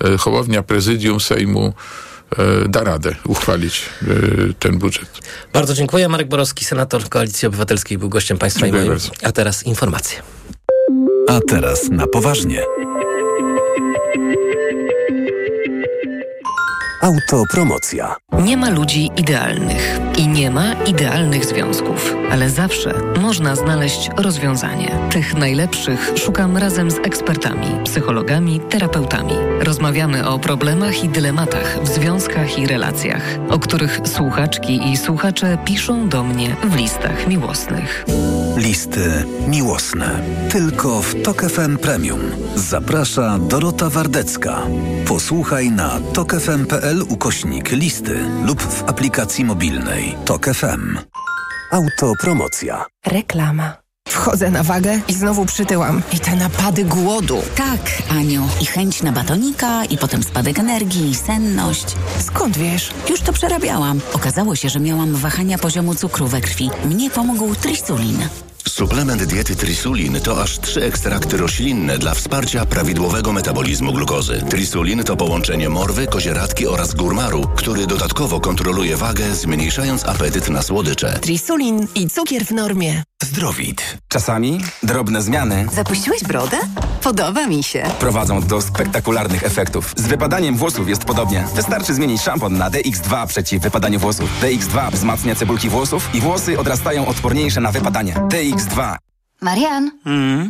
e, 0.00 0.06
e, 0.08 0.18
Hołownia, 0.18 0.62
prezydium 0.62 1.20
Sejmu 1.20 1.74
da 2.68 2.84
radę 2.84 3.16
uchwalić 3.26 3.82
ten 4.58 4.78
budżet. 4.78 5.08
Bardzo 5.52 5.74
dziękuję. 5.74 6.08
Marek 6.08 6.28
Borowski, 6.28 6.64
senator 6.64 7.08
Koalicji 7.08 7.48
Obywatelskiej, 7.48 7.98
był 7.98 8.08
gościem 8.08 8.38
państwa 8.38 8.66
i 8.66 8.72
moim. 8.72 8.86
bardzo. 8.88 9.10
A 9.22 9.32
teraz 9.32 9.66
informacje. 9.66 10.22
A 11.28 11.40
teraz 11.48 11.88
na 11.90 12.06
poważnie. 12.06 12.62
Autopromocja. 17.00 18.16
Nie 18.32 18.56
ma 18.56 18.70
ludzi 18.70 19.10
idealnych 19.16 20.00
i 20.18 20.28
nie 20.28 20.50
ma 20.50 20.72
idealnych 20.72 21.44
związków, 21.44 22.14
ale 22.30 22.50
zawsze 22.50 22.94
można 23.20 23.56
znaleźć 23.56 24.10
rozwiązanie. 24.16 24.98
Tych 25.12 25.34
najlepszych 25.34 26.12
szukam 26.16 26.56
razem 26.56 26.90
z 26.90 26.96
ekspertami, 26.96 27.66
psychologami, 27.84 28.60
terapeutami. 28.60 29.34
Rozmawiamy 29.60 30.28
o 30.28 30.38
problemach 30.38 31.04
i 31.04 31.08
dylematach 31.08 31.78
w 31.82 31.88
związkach 31.88 32.58
i 32.58 32.66
relacjach, 32.66 33.22
o 33.50 33.58
których 33.58 34.00
słuchaczki 34.04 34.90
i 34.92 34.96
słuchacze 34.96 35.58
piszą 35.64 36.08
do 36.08 36.24
mnie 36.24 36.56
w 36.64 36.76
listach 36.76 37.26
miłosnych. 37.26 38.04
Listy 38.56 39.24
miłosne. 39.48 40.22
Tylko 40.50 41.02
w 41.02 41.22
Tok 41.22 41.42
FM 41.42 41.78
Premium. 41.78 42.20
Zaprasza 42.56 43.38
Dorota 43.38 43.90
Wardecka. 43.90 44.62
Posłuchaj 45.06 45.70
na 45.70 46.00
tokefm.pl 46.12 46.89
ukośnik 46.98 47.70
listy 47.72 48.18
lub 48.44 48.62
w 48.62 48.82
aplikacji 48.88 49.44
mobilnej 49.44 50.16
Tok 50.24 50.46
FM. 50.46 50.98
Autopromocja. 51.72 52.84
Reklama. 53.06 53.76
Wchodzę 54.08 54.50
na 54.50 54.62
wagę 54.62 55.00
i 55.08 55.14
znowu 55.14 55.46
przytyłam. 55.46 56.02
I 56.12 56.20
te 56.20 56.36
napady 56.36 56.84
głodu. 56.84 57.42
Tak, 57.56 57.80
Aniu. 58.10 58.48
I 58.60 58.66
chęć 58.66 59.02
na 59.02 59.12
batonika, 59.12 59.84
i 59.84 59.98
potem 59.98 60.22
spadek 60.22 60.58
energii, 60.58 61.10
i 61.10 61.14
senność. 61.14 61.86
Skąd 62.18 62.58
wiesz? 62.58 62.90
Już 63.10 63.20
to 63.20 63.32
przerabiałam. 63.32 64.00
Okazało 64.12 64.56
się, 64.56 64.68
że 64.68 64.80
miałam 64.80 65.14
wahania 65.14 65.58
poziomu 65.58 65.94
cukru 65.94 66.26
we 66.26 66.40
krwi. 66.40 66.70
Mnie 66.84 67.10
pomógł 67.10 67.54
trisulin. 67.54 68.18
Suplement 68.68 69.24
diety 69.24 69.56
Trisulin 69.56 70.20
to 70.20 70.42
aż 70.42 70.58
trzy 70.58 70.84
ekstrakty 70.84 71.36
roślinne 71.36 71.98
dla 71.98 72.14
wsparcia 72.14 72.66
prawidłowego 72.66 73.32
metabolizmu 73.32 73.92
glukozy. 73.92 74.42
Trisulin 74.50 75.04
to 75.04 75.16
połączenie 75.16 75.68
morwy, 75.68 76.06
kozieradki 76.06 76.66
oraz 76.66 76.94
górmaru, 76.94 77.48
który 77.56 77.86
dodatkowo 77.86 78.40
kontroluje 78.40 78.96
wagę, 78.96 79.34
zmniejszając 79.34 80.04
apetyt 80.04 80.48
na 80.48 80.62
słodycze. 80.62 81.18
Trisulin 81.18 81.86
i 81.94 82.10
cukier 82.10 82.44
w 82.44 82.50
normie. 82.50 83.09
Zdrowit. 83.24 83.98
Czasami 84.08 84.60
drobne 84.82 85.22
zmiany 85.22 85.66
Zapuściłeś 85.72 86.22
brodę? 86.24 86.56
Podoba 87.02 87.46
mi 87.46 87.62
się. 87.62 87.82
prowadzą 87.98 88.40
do 88.42 88.62
spektakularnych 88.62 89.44
efektów. 89.44 89.92
Z 89.96 90.02
wypadaniem 90.06 90.56
włosów 90.56 90.88
jest 90.88 91.04
podobnie. 91.04 91.44
Wystarczy 91.54 91.94
zmienić 91.94 92.22
szampon 92.22 92.58
na 92.58 92.70
DX2 92.70 93.26
przeciw 93.26 93.62
wypadaniu 93.62 93.98
włosów. 94.00 94.30
DX2 94.42 94.90
wzmacnia 94.92 95.34
cebulki 95.34 95.68
włosów 95.68 96.14
i 96.14 96.20
włosy 96.20 96.58
odrastają 96.58 97.06
odporniejsze 97.06 97.60
na 97.60 97.72
wypadanie. 97.72 98.14
DX2. 98.14 98.96
Marian, 99.40 99.90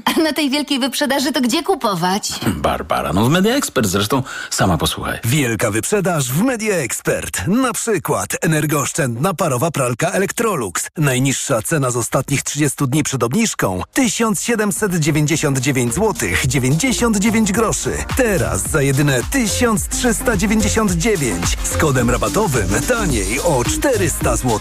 a 0.04 0.20
na 0.20 0.32
tej 0.32 0.50
wielkiej 0.50 0.78
wyprzedaży 0.78 1.32
to 1.32 1.40
gdzie 1.40 1.62
kupować? 1.62 2.32
Barbara, 2.46 3.12
no 3.12 3.24
w 3.24 3.30
Media 3.30 3.54
Expert 3.54 3.86
zresztą 3.86 4.22
sama 4.50 4.78
posłuchaj. 4.78 5.18
Wielka 5.24 5.70
wyprzedaż 5.70 6.32
w 6.32 6.42
Media 6.42 6.76
Expert. 6.76 7.46
Na 7.46 7.72
przykład 7.72 8.28
energooszczędna 8.40 9.34
parowa 9.34 9.70
pralka 9.70 10.10
Electrolux. 10.10 10.88
Najniższa 10.96 11.62
cena 11.62 11.90
z 11.90 11.96
ostatnich 11.96 12.42
30 12.42 12.86
dni 12.88 13.02
przed 13.02 13.22
obniżką 13.22 13.82
1799 13.92 15.94
zł 15.94 16.28
99 16.46 17.52
groszy. 17.52 17.92
Teraz 18.16 18.70
za 18.70 18.82
jedyne 18.82 19.20
1399 19.30 21.44
z 21.64 21.76
kodem 21.76 22.10
rabatowym 22.10 22.68
taniej 22.88 23.40
o 23.40 23.64
400 23.64 24.36
zł. 24.36 24.60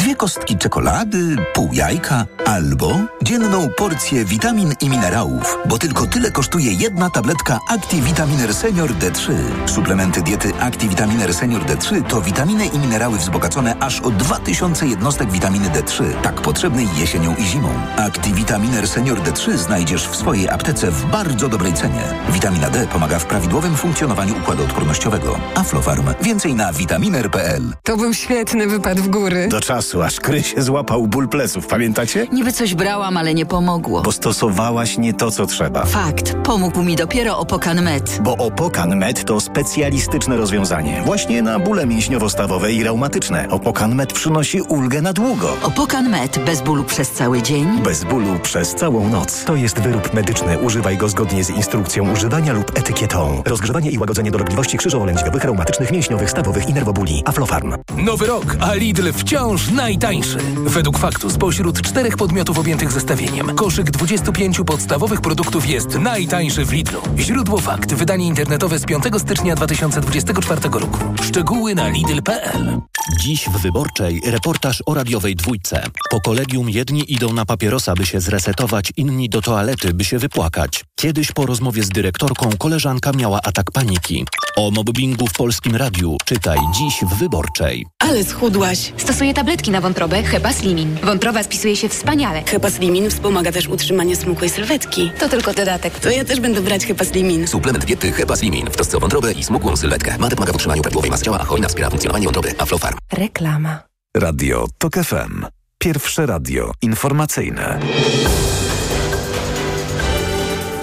Dwie 0.11 0.17
kostki 0.17 0.57
czekolady, 0.57 1.35
pół 1.53 1.69
jajka 1.73 2.25
albo 2.45 2.99
dzienną 3.23 3.69
porcję 3.77 4.25
witamin 4.25 4.73
i 4.81 4.89
minerałów, 4.89 5.57
bo 5.65 5.77
tylko 5.77 6.07
tyle 6.07 6.31
kosztuje 6.31 6.73
jedna 6.73 7.09
tabletka 7.09 7.59
ActiVitaminer 7.69 8.53
Senior 8.53 8.91
D3. 8.91 9.33
Suplementy 9.65 10.21
diety 10.21 10.51
ActiVitaminer 10.59 11.33
Senior 11.33 11.61
D3 11.61 12.03
to 12.03 12.21
witaminy 12.21 12.65
i 12.65 12.79
minerały 12.79 13.17
wzbogacone 13.17 13.75
aż 13.79 13.99
o 14.01 14.09
2000 14.09 14.87
jednostek 14.87 15.31
witaminy 15.31 15.69
D3, 15.69 16.21
tak 16.21 16.41
potrzebnej 16.41 16.87
jesienią 16.97 17.35
i 17.35 17.43
zimą. 17.43 17.69
ActiVitaminer 17.97 18.87
Senior 18.87 19.21
D3 19.21 19.57
znajdziesz 19.57 20.07
w 20.07 20.15
swojej 20.15 20.49
aptece 20.49 20.91
w 20.91 21.05
bardzo 21.05 21.47
dobrej 21.47 21.73
cenie. 21.73 22.03
Witamina 22.29 22.69
D 22.69 22.87
pomaga 22.87 23.19
w 23.19 23.25
prawidłowym 23.25 23.75
funkcjonowaniu 23.77 24.37
układu 24.37 24.63
odpornościowego. 24.63 25.39
Aflofarm. 25.55 26.09
Więcej 26.21 26.53
na 26.53 26.73
vitaminer.pl. 26.73 27.73
To 27.83 27.97
był 27.97 28.13
świetny 28.13 28.67
wypad 28.67 28.99
w 28.99 29.07
góry. 29.07 29.47
Do 29.47 29.61
czasu, 29.61 30.00
aż 30.03 30.19
Kry 30.19 30.43
się 30.43 30.61
złapał 30.61 31.07
ból 31.07 31.27
pleców, 31.29 31.67
pamiętacie? 31.67 32.27
Niby 32.31 32.51
coś 32.51 32.75
brałam, 32.75 33.17
ale 33.17 33.33
nie 33.33 33.45
pomogło. 33.45 34.01
Bo 34.01 34.11
stosowałaś 34.11 34.97
nie 34.97 35.13
to, 35.13 35.31
co 35.31 35.45
trzeba. 35.45 35.85
Fakt, 35.85 36.35
pomógł 36.43 36.83
mi 36.83 36.95
dopiero 36.95 37.37
Opokan 37.37 37.81
Med. 37.81 38.19
Bo 38.23 38.37
Opokan 38.37 38.95
Med 38.97 39.25
to 39.25 39.39
specjalistyczne 39.39 40.37
rozwiązanie. 40.37 41.01
Właśnie 41.05 41.41
na 41.41 41.59
bóle 41.59 41.85
mięśniowo-stawowe 41.87 42.71
i 42.71 42.83
reumatyczne. 42.83 43.49
Opokan 43.49 43.95
Med 43.95 44.13
przynosi 44.13 44.61
ulgę 44.61 45.01
na 45.01 45.13
długo. 45.13 45.57
Opokan 45.63 46.09
Med 46.09 46.39
bez 46.45 46.61
bólu 46.61 46.83
przez 46.83 47.11
cały 47.11 47.41
dzień. 47.41 47.67
Bez 47.83 48.03
bólu 48.03 48.39
przez 48.43 48.75
całą 48.75 49.09
noc. 49.09 49.43
To 49.45 49.55
jest 49.55 49.79
wyrób 49.79 50.13
medyczny. 50.13 50.57
Używaj 50.59 50.97
go 50.97 51.09
zgodnie 51.09 51.43
z 51.43 51.49
instrukcją 51.49 52.11
używania 52.11 52.53
lub 52.53 52.77
etykietą. 52.79 53.41
Rozgrzewanie 53.45 53.91
i 53.91 53.97
łagodzenie 53.99 54.31
dolegliwości 54.31 54.77
krzyżowo-lędźwiowych, 54.77 55.43
reumatycznych, 55.43 55.91
mięśniowych, 55.91 56.29
stawowych 56.31 56.69
i 56.69 56.73
nerwobóli. 56.73 57.23
Aflofarm. 57.25 57.73
Nowy 57.97 58.25
rok, 58.27 58.57
a 58.61 58.73
Lidl 58.73 59.11
wciąż 59.13 59.69
naj 59.71 59.90
najtańszy. 59.91 60.37
Według 60.65 60.97
faktu 60.97 61.29
spośród 61.29 61.81
czterech 61.81 62.17
podmiotów 62.17 62.59
objętych 62.59 62.91
zestawieniem, 62.91 63.55
koszyk 63.55 63.91
25 63.91 64.61
podstawowych 64.65 65.21
produktów 65.21 65.69
jest 65.69 65.99
najtańszy 65.99 66.65
w 66.65 66.73
Lidlu. 66.73 67.01
Źródło 67.17 67.59
fakt. 67.59 67.93
Wydanie 67.93 68.27
internetowe 68.27 68.79
z 68.79 68.85
5 68.85 69.03
stycznia 69.17 69.55
2024 69.55 70.61
roku. 70.61 70.99
Szczegóły 71.23 71.75
na 71.75 71.87
lidl.pl. 71.89 72.81
Dziś 73.19 73.49
w 73.49 73.57
Wyborczej 73.57 74.21
reportaż 74.25 74.83
o 74.85 74.93
radiowej 74.93 75.35
dwójce. 75.35 75.83
Po 76.11 76.21
kolegium 76.21 76.69
jedni 76.69 77.13
idą 77.13 77.33
na 77.33 77.45
papierosa, 77.45 77.93
by 77.93 78.05
się 78.05 78.21
zresetować, 78.21 78.93
inni 78.97 79.29
do 79.29 79.41
toalety, 79.41 79.93
by 79.93 80.03
się 80.03 80.19
wypłakać. 80.19 80.83
Kiedyś 80.99 81.31
po 81.31 81.45
rozmowie 81.45 81.83
z 81.83 81.89
dyrektorką 81.89 82.49
koleżanka 82.57 83.11
miała 83.11 83.41
atak 83.41 83.71
paniki. 83.71 84.25
O 84.55 84.71
mobbingu 84.71 85.27
w 85.27 85.33
Polskim 85.33 85.75
Radiu 85.75 86.17
czytaj 86.25 86.59
dziś 86.73 86.93
w 87.01 87.19
Wyborczej. 87.19 87.85
Ale 87.99 88.23
schudłaś. 88.23 88.93
Stosuję 88.97 89.33
tabletki 89.33 89.71
na 89.71 89.80
wątrobę 89.81 90.23
Hepa 90.23 90.53
Slimin. 90.53 90.97
Wątroba 91.03 91.43
spisuje 91.43 91.75
się 91.75 91.89
wspaniale. 91.89 92.43
Hepa 92.43 92.69
Slimin 92.69 93.09
wspomaga 93.09 93.51
też 93.51 93.67
utrzymanie 93.67 94.15
smukłej 94.15 94.49
sylwetki. 94.49 95.11
To 95.19 95.29
tylko 95.29 95.53
dodatek. 95.53 95.99
To 95.99 96.09
ja 96.09 96.25
też 96.25 96.39
będę 96.39 96.61
brać 96.61 96.85
Hepa 96.85 97.05
Slimin. 97.05 97.47
Suplement 97.47 97.85
diety 97.85 98.11
Hepa 98.11 98.35
Slimin 98.35 98.65
w 98.65 98.75
trosce 98.75 98.97
o 98.97 98.99
wątrobę 98.99 99.31
i 99.31 99.43
smukłą 99.43 99.77
sylwetkę. 99.77 100.17
Mate 100.19 100.35
pomaga 100.35 100.51
w 100.51 100.55
utrzymaniu 100.55 100.81
prawidłowej 100.81 101.11
masy 101.11 101.25
ciała, 101.25 101.39
a 101.39 101.45
hojna 101.45 101.67
wspiera 101.67 101.89
funkcjonowanie 101.89 102.25
wątroby. 102.25 102.53
Aflofarm. 102.57 102.97
Reklama. 103.13 103.79
Radio 104.17 104.67
TOK 104.77 104.93
FM. 104.93 105.45
Pierwsze 105.77 106.25
radio 106.25 106.71
informacyjne. 106.81 107.79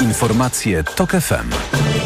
Informacje 0.00 0.84
TOK 0.84 1.10
FM. 1.10 1.97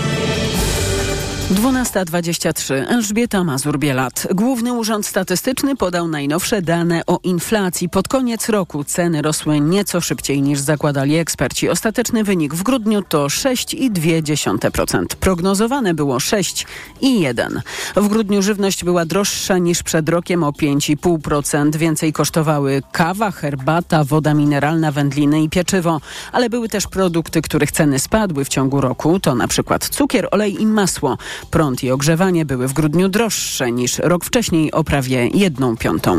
12.23. 1.53 2.75
Elżbieta 2.89 3.45
Mazur-Bielat. 3.45 4.27
Główny 4.35 4.73
Urząd 4.73 5.07
Statystyczny 5.07 5.77
podał 5.77 6.09
najnowsze 6.09 6.63
dane 6.63 7.03
o 7.07 7.19
inflacji. 7.23 7.89
Pod 7.89 8.09
koniec 8.09 8.49
roku 8.49 8.85
ceny 8.85 9.23
rosły 9.23 9.61
nieco 9.61 10.01
szybciej 10.01 10.43
niż 10.43 10.61
zakładali 10.61 11.17
eksperci. 11.17 11.69
Ostateczny 11.69 12.25
wynik 12.25 12.55
w 12.55 12.63
grudniu 12.63 13.03
to 13.03 13.27
6,2%. 13.27 15.07
Prognozowane 15.07 15.95
było 15.95 16.17
6,1%. 16.19 17.61
W 17.97 18.09
grudniu 18.09 18.43
żywność 18.43 18.85
była 18.85 19.05
droższa 19.05 19.59
niż 19.59 19.83
przed 19.83 20.09
rokiem 20.09 20.45
o 20.45 20.51
5,5%. 20.51 21.77
Więcej 21.77 22.13
kosztowały 22.13 22.83
kawa, 22.93 23.31
herbata, 23.31 24.05
woda 24.05 24.35
mineralna, 24.35 24.93
wędliny 24.93 25.43
i 25.43 25.49
pieczywo. 25.49 26.01
Ale 26.33 26.51
były 26.51 26.69
też 26.69 26.87
produkty, 26.87 27.43
których 27.43 27.73
ceny 27.73 27.99
spadły 27.99 28.45
w 28.45 28.49
ciągu 28.49 28.81
roku. 28.81 29.21
To 29.21 29.35
na 29.35 29.49
przykład 29.49 29.89
cukier, 29.89 30.29
olej 30.31 30.63
i 30.63 30.67
masło. 30.67 31.19
Prąd 31.51 31.85
i 31.85 31.91
ogrzewanie 31.91 32.45
były 32.45 32.69
w 32.69 32.73
grudniu 32.73 33.09
droższe 33.09 33.73
niż 33.73 33.99
rok 33.99 34.25
wcześniej 34.25 34.73
o 34.73 34.85
prawie 34.85 35.29
jedną 35.35 35.77
piątą. 35.77 36.19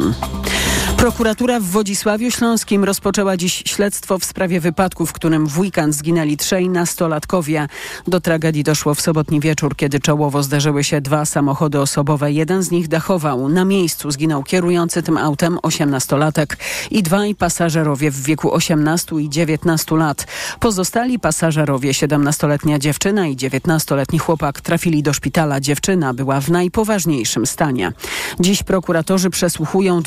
Prokuratura 1.04 1.60
w 1.60 1.64
Wodzisławiu 1.64 2.32
Śląskim 2.32 2.84
rozpoczęła 2.84 3.38
dziś 3.38 3.64
śledztwo 3.66 4.20
w 4.20 4.26
sprawie 4.26 4.60
wypadku, 4.60 5.06
w 5.06 5.14
którym 5.14 5.48
w 5.48 5.60
weekend 5.60 5.96
zginęli 5.96 6.38
trzej 6.38 6.70
nastolatkowie. 6.70 7.68
Do 8.08 8.22
tragedii 8.22 8.64
doszło 8.64 8.96
w 8.96 9.02
sobotni 9.02 9.40
wieczór, 9.40 9.76
kiedy 9.76 10.00
czołowo 10.00 10.44
zderzyły 10.44 10.84
się 10.84 11.02
dwa 11.02 11.26
samochody 11.26 11.80
osobowe. 11.80 12.32
Jeden 12.32 12.64
z 12.64 12.72
nich 12.72 12.88
dachował. 12.88 13.50
Na 13.50 13.66
miejscu 13.66 14.12
zginął 14.12 14.44
kierujący 14.44 15.04
tym 15.04 15.18
autem 15.18 15.60
osiemnastolatek 15.64 16.58
i 16.92 17.04
dwaj 17.04 17.36
pasażerowie 17.36 18.12
w 18.12 18.24
wieku 18.24 18.54
18 18.54 19.16
i 19.16 19.30
19 19.30 19.96
lat. 19.96 20.28
Pozostali 20.60 21.20
pasażerowie, 21.20 21.92
17-letnia 21.92 22.80
dziewczyna 22.80 23.28
i 23.28 23.36
19-letni 23.36 24.20
chłopak 24.20 24.62
trafili 24.62 25.04
do 25.04 25.14
szpitala. 25.14 25.60
Dziewczyna 25.60 26.14
była 26.14 26.42
w 26.42 26.50
najpoważniejszym 26.50 27.46
stanie. 27.46 27.92
Dziś 28.40 28.64
prokuratorzy 28.64 29.30
przesłuchują 29.30 30.02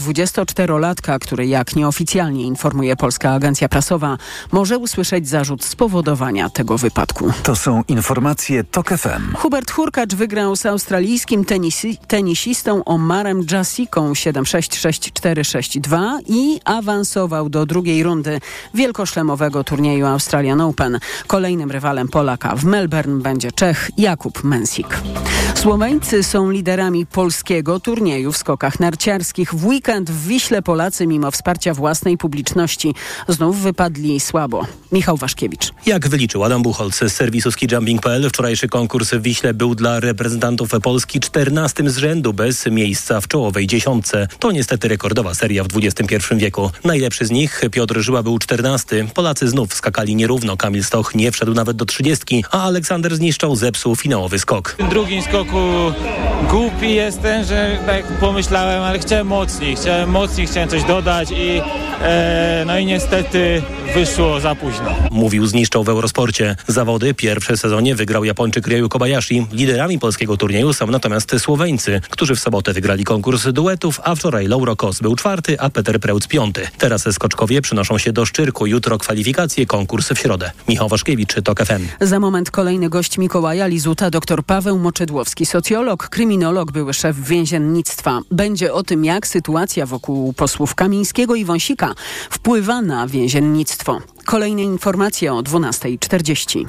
24-latka, 0.86 1.18
który 1.18 1.46
jak 1.46 1.76
nieoficjalnie 1.76 2.44
informuje 2.44 2.96
Polska 2.96 3.32
Agencja 3.32 3.68
Prasowa, 3.68 4.18
może 4.52 4.78
usłyszeć 4.78 5.28
zarzut 5.28 5.64
spowodowania 5.64 6.50
tego 6.50 6.78
wypadku. 6.78 7.32
To 7.42 7.56
są 7.56 7.82
informacje 7.88 8.64
TOK 8.64 8.88
FM. 8.88 9.34
Hubert 9.34 9.70
Hurkacz 9.70 10.14
wygrał 10.14 10.56
z 10.56 10.66
australijskim 10.66 11.44
tenisi 11.44 11.98
tenisistą 12.08 12.84
Omarem 12.84 13.42
Jasiką 13.50 14.12
7-6-6-4-6-2 14.12 16.18
i 16.26 16.60
awansował 16.64 17.48
do 17.48 17.66
drugiej 17.66 18.02
rundy 18.02 18.40
wielkoszlemowego 18.74 19.64
turnieju 19.64 20.06
Australian 20.06 20.60
Open. 20.60 20.98
Kolejnym 21.26 21.70
rywalem 21.70 22.08
Polaka 22.08 22.56
w 22.56 22.64
Melbourne 22.64 23.22
będzie 23.22 23.52
Czech 23.52 23.90
Jakub 23.98 24.44
Mensik. 24.44 25.00
Słoweńcy 25.54 26.22
są 26.22 26.50
liderami 26.50 27.06
polskiego 27.06 27.80
turnieju 27.80 28.32
w 28.32 28.36
skokach 28.36 28.80
narciarskich. 28.80 29.54
W 29.54 29.66
weekend 29.66 30.10
w 30.10 30.26
Wiśle 30.26 30.62
Polacy 30.76 31.06
mimo 31.06 31.30
wsparcia 31.30 31.74
własnej 31.74 32.18
publiczności 32.18 32.94
znów 33.28 33.60
wypadli 33.60 34.20
słabo. 34.20 34.66
Michał 34.92 35.16
Waszkiewicz. 35.16 35.70
Jak 35.86 36.08
wyliczył 36.08 36.44
Adam 36.44 36.62
Buchholz 36.62 36.96
z 36.96 37.12
serwisu 37.12 37.52
skijumping.pl, 37.52 38.28
wczorajszy 38.28 38.68
konkurs 38.68 39.10
w 39.10 39.22
Wiśle 39.22 39.54
był 39.54 39.74
dla 39.74 40.00
reprezentantów 40.00 40.70
Polski 40.82 41.20
14 41.20 41.90
z 41.90 41.96
rzędu 41.96 42.32
bez 42.32 42.66
miejsca 42.66 43.20
w 43.20 43.28
czołowej 43.28 43.66
dziesiątce. 43.66 44.28
To 44.38 44.52
niestety 44.52 44.88
rekordowa 44.88 45.34
seria 45.34 45.64
w 45.64 45.66
XXI 45.76 46.16
wieku. 46.36 46.70
Najlepszy 46.84 47.26
z 47.26 47.30
nich, 47.30 47.62
Piotr 47.72 48.00
Żyła, 48.00 48.22
był 48.22 48.38
14. 48.38 49.06
Polacy 49.14 49.48
znów 49.48 49.74
skakali 49.74 50.16
nierówno. 50.16 50.56
Kamil 50.56 50.84
Stoch 50.84 51.14
nie 51.14 51.32
wszedł 51.32 51.54
nawet 51.54 51.76
do 51.76 51.84
30, 51.84 52.44
a 52.50 52.62
Aleksander 52.62 53.16
zniszczał, 53.16 53.56
zepsuł 53.56 53.96
finałowy 53.96 54.38
skok. 54.38 54.76
W 54.78 54.88
drugim 54.88 55.22
skoku 55.22 55.92
głupi 56.50 56.94
jestem, 56.94 57.44
że 57.44 57.78
tak 57.86 58.06
pomyślałem, 58.06 58.82
ale 58.82 58.98
chciałem 58.98 59.26
mocniej, 59.26 59.76
chciałem 59.76 60.10
mocniej, 60.10 60.46
chciałem 60.56 60.70
coś 60.70 60.84
dodać 60.84 61.30
i 61.30 61.60
e, 62.02 62.64
no 62.66 62.78
i 62.78 62.86
niestety 62.86 63.62
wyszło 63.94 64.40
za 64.40 64.54
późno. 64.54 64.94
Mówił 65.10 65.46
zniszczał 65.46 65.84
w 65.84 65.88
Eurosporcie. 65.88 66.56
Zawody 66.66 67.14
pierwsze 67.14 67.56
w 67.56 67.60
sezonie 67.60 67.94
wygrał 67.94 68.24
Japończyk 68.24 68.66
Ryu 68.66 68.88
Kobayashi. 68.88 69.46
Liderami 69.52 69.98
polskiego 69.98 70.36
turnieju 70.36 70.72
są 70.72 70.86
natomiast 70.86 71.38
Słoweńcy, 71.38 72.00
którzy 72.10 72.34
w 72.34 72.40
sobotę 72.40 72.72
wygrali 72.72 73.04
konkurs 73.04 73.48
duetów, 73.52 74.00
a 74.04 74.14
wczoraj 74.14 74.46
Lauro 74.46 74.76
Kos 74.76 75.00
był 75.00 75.16
czwarty, 75.16 75.60
a 75.60 75.70
Peter 75.70 76.00
Preutz 76.00 76.28
piąty. 76.28 76.68
Teraz 76.78 77.04
skoczkowie 77.12 77.62
przynoszą 77.62 77.98
się 77.98 78.12
do 78.12 78.26
Szczyrku. 78.26 78.66
Jutro 78.66 78.98
kwalifikacje, 78.98 79.66
konkurs 79.66 80.08
w 80.08 80.18
środę. 80.18 80.50
Michał 80.68 80.88
Waszkiewicz, 80.88 81.34
TOK 81.44 81.64
FM. 81.64 81.86
Za 82.00 82.20
moment 82.20 82.50
kolejny 82.50 82.88
gość 82.88 83.18
Mikołaja 83.18 83.66
Lizuta, 83.66 84.10
dr 84.10 84.44
Paweł 84.44 84.78
Moczydłowski, 84.78 85.46
socjolog, 85.46 86.08
kryminolog, 86.08 86.72
były 86.72 86.94
szef 86.94 87.16
więziennictwa. 87.16 88.20
Będzie 88.30 88.72
o 88.72 88.82
tym, 88.82 89.04
jak 89.04 89.26
sytuacja 89.26 89.86
wokół 89.86 90.32
posłów 90.46 90.74
Kamińskiego 90.74 91.34
i 91.34 91.44
Wąsika 91.44 91.94
wpływa 92.30 92.82
na 92.82 93.06
więziennictwo. 93.06 94.00
Kolejne 94.24 94.62
informacje 94.62 95.34
o 95.34 95.40
12.40. 95.40 96.66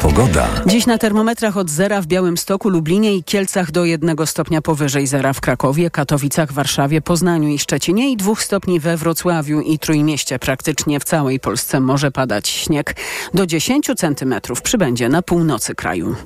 Pogoda. 0.00 0.48
Dziś 0.66 0.86
na 0.86 0.98
termometrach 0.98 1.56
od 1.56 1.70
zera 1.70 2.00
w 2.00 2.06
Białymstoku, 2.06 2.68
Lublinie 2.68 3.14
i 3.14 3.24
Kielcach 3.24 3.70
do 3.70 3.84
jednego 3.84 4.26
stopnia 4.26 4.62
powyżej 4.62 5.06
zera 5.06 5.32
w 5.32 5.40
Krakowie, 5.40 5.90
Katowicach, 5.90 6.52
Warszawie, 6.52 7.00
Poznaniu 7.00 7.48
i 7.48 7.58
Szczecinie 7.58 8.12
i 8.12 8.16
dwóch 8.16 8.42
stopni 8.42 8.80
we 8.80 8.96
Wrocławiu 8.96 9.60
i 9.60 9.78
Trójmieście. 9.78 10.38
Praktycznie 10.38 11.00
w 11.00 11.04
całej 11.04 11.40
Polsce 11.40 11.80
może 11.80 12.10
padać 12.10 12.48
śnieg. 12.48 12.96
Do 13.34 13.46
10 13.46 13.90
centymetrów 13.96 14.62
przybędzie 14.62 15.08
na 15.08 15.22
północy 15.22 15.74
kraju. 15.74 16.16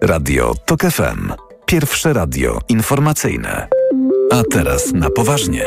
Radio 0.00 0.54
TOK 0.66 0.80
FM. 0.82 1.43
Pierwsze 1.66 2.12
radio 2.12 2.60
informacyjne. 2.68 3.68
A 4.32 4.42
teraz 4.50 4.92
na 4.92 5.10
poważnie. 5.10 5.64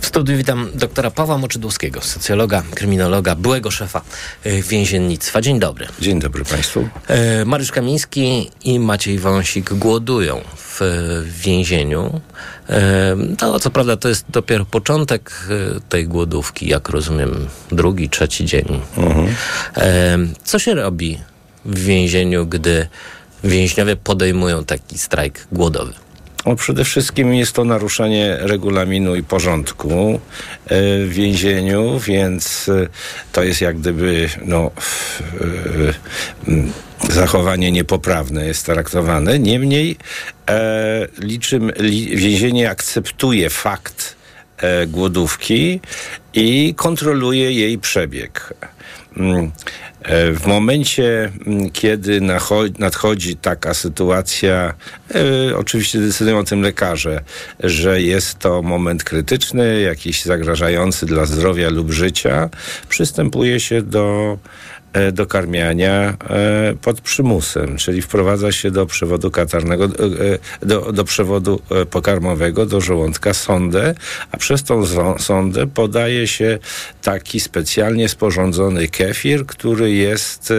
W 0.00 0.06
studiu 0.06 0.36
witam 0.36 0.70
doktora 0.74 1.10
Pawła 1.10 1.38
Moczydłowskiego, 1.38 2.00
socjologa, 2.00 2.62
kryminologa, 2.74 3.34
byłego 3.34 3.70
szefa 3.70 4.00
y, 4.46 4.62
więziennictwa. 4.62 5.40
Dzień 5.40 5.58
dobry. 5.58 5.86
Dzień 6.00 6.20
dobry 6.20 6.44
Państwu. 6.44 6.88
E, 7.08 7.44
Mariusz 7.44 7.72
Kamiński 7.72 8.50
i 8.64 8.80
Maciej 8.80 9.18
Wąsik 9.18 9.74
głodują 9.74 10.40
w 10.56 10.68
w 10.80 11.40
więzieniu. 11.40 12.20
No, 13.42 13.60
co 13.60 13.70
prawda 13.70 13.96
to 13.96 14.08
jest 14.08 14.24
dopiero 14.28 14.64
początek 14.64 15.48
tej 15.88 16.08
głodówki, 16.08 16.68
jak 16.68 16.88
rozumiem, 16.88 17.46
drugi, 17.72 18.08
trzeci 18.10 18.44
dzień. 18.44 18.80
E, 19.76 20.18
Co 20.44 20.58
się 20.58 20.74
robi 20.74 21.18
w 21.64 21.84
więzieniu, 21.84 22.46
gdy 22.46 22.86
więźniowie 23.44 23.96
podejmują 23.96 24.64
taki 24.64 24.98
strajk 24.98 25.46
głodowy? 25.52 25.92
No, 26.46 26.56
przede 26.56 26.84
wszystkim 26.84 27.34
jest 27.34 27.52
to 27.52 27.64
naruszenie 27.64 28.36
regulaminu 28.40 29.16
i 29.16 29.22
porządku 29.22 30.20
e, 30.64 30.80
w 31.04 31.12
więzieniu, 31.12 31.98
więc 31.98 32.68
e, 32.68 32.86
to 33.32 33.42
jest 33.42 33.60
jak 33.60 33.78
gdyby 33.78 34.28
no, 34.44 34.70
e, 36.48 37.12
zachowanie 37.12 37.72
niepoprawne 37.72 38.46
jest 38.46 38.66
traktowane. 38.66 39.38
Niemniej 39.38 39.96
liczym, 41.18 41.70
li, 41.78 42.16
więzienie 42.16 42.70
akceptuje 42.70 43.50
fakt 43.50 44.16
głodówki 44.86 45.80
i 46.34 46.74
kontroluje 46.76 47.52
jej 47.52 47.78
przebieg. 47.78 48.54
Mm, 49.18 49.52
E, 50.02 50.32
W 50.32 50.46
momencie, 50.46 51.30
m, 51.46 51.70
kiedy 51.70 52.20
nadchodzi 52.78 53.36
taka 53.36 53.74
sytuacja, 53.74 54.74
e, 55.14 55.56
oczywiście 55.56 55.98
decydują 56.00 56.38
o 56.38 56.44
tym 56.44 56.62
lekarze, 56.62 57.20
że 57.60 58.02
jest 58.02 58.38
to 58.38 58.62
moment 58.62 59.04
krytyczny, 59.04 59.80
jakiś 59.80 60.24
zagrażający 60.24 61.06
dla 61.06 61.26
zdrowia 61.26 61.70
lub 61.70 61.90
życia, 61.90 62.48
przystępuje 62.88 63.60
się 63.60 63.82
do 63.82 64.38
e, 64.92 65.12
do 65.12 65.26
karmiania 65.26 66.16
e, 66.30 66.74
pod 66.82 67.00
przymusem, 67.00 67.76
czyli 67.76 68.02
wprowadza 68.02 68.52
się 68.52 68.70
do 68.70 68.86
przewodu 68.86 69.30
katarnego, 69.30 69.84
e, 69.84 69.88
do, 70.66 70.92
do 70.92 71.04
przewodu 71.04 71.60
pokarmowego, 71.90 72.66
do 72.66 72.80
żołądka 72.80 73.34
sondę, 73.34 73.94
a 74.32 74.36
przez 74.36 74.62
tą 74.62 74.84
sondę 75.18 75.66
podaje 75.66 76.26
się 76.26 76.58
taki 77.02 77.40
specjalnie 77.40 78.08
sporządzony 78.08 78.88
kefir, 78.88 79.46
który 79.46 79.92
jest 79.92 80.52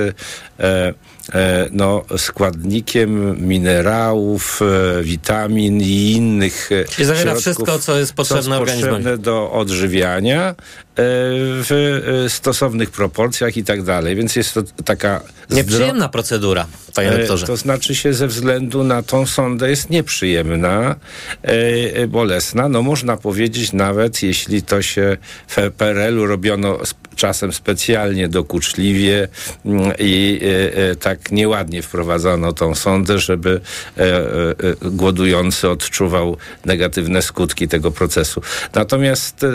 no, 1.71 2.05
składnikiem 2.17 3.37
minerałów, 3.47 4.61
e, 4.61 5.03
witamin 5.03 5.81
i 5.81 6.11
innych 6.11 6.71
e, 6.71 6.85
Czyli 6.85 7.05
zawiera 7.05 7.35
wszystko, 7.35 7.79
co 7.79 7.99
jest 7.99 8.13
potrzebne 8.13 8.57
organizmowi. 8.57 8.95
potrzebne 8.95 9.17
do 9.17 9.51
odżywiania 9.51 10.49
e, 10.49 10.55
w 10.95 12.01
e, 12.25 12.29
stosownych 12.29 12.91
proporcjach 12.91 13.57
i 13.57 13.63
tak 13.63 13.83
dalej. 13.83 14.15
Więc 14.15 14.35
jest 14.35 14.53
to 14.53 14.63
taka 14.85 15.21
Nieprzyjemna 15.49 16.09
procedura, 16.09 16.65
panie 16.95 17.11
E, 17.11 17.17
doktorze. 17.17 17.45
To 17.45 17.57
znaczy 17.57 17.95
się 17.95 18.13
ze 18.13 18.27
względu 18.27 18.83
na 18.83 19.03
tą 19.03 19.25
sondę 19.25 19.69
jest 19.69 19.89
nieprzyjemna, 19.89 20.95
e, 21.43 21.47
e, 21.95 22.07
bolesna. 22.07 22.69
No 22.69 22.81
można 22.81 23.17
powiedzieć 23.17 23.73
nawet, 23.73 24.23
jeśli 24.23 24.61
to 24.61 24.81
się 24.81 25.17
w 25.47 25.71
PRL-u 25.77 26.25
robiono 26.25 26.77
czasem 27.19 27.53
specjalnie 27.53 28.27
dokuczliwie 28.27 29.27
mm, 29.65 29.91
i 29.99 30.39
e, 30.43 30.77
e, 30.77 30.95
tak 30.95 31.31
nieładnie 31.31 31.81
wprowadzono 31.81 32.53
tą 32.53 32.75
sondę, 32.75 33.19
żeby 33.19 33.61
e, 33.97 34.91
głodujący 34.91 35.69
odczuwał 35.69 36.37
negatywne 36.65 37.21
skutki 37.21 37.67
tego 37.67 37.91
procesu. 37.91 38.41
Natomiast 38.73 39.45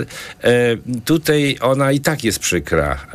tutaj 1.05 1.57
ona 1.61 1.93
i 1.93 2.01
tak 2.01 2.25
jest 2.25 2.39
przykra. 2.39 3.07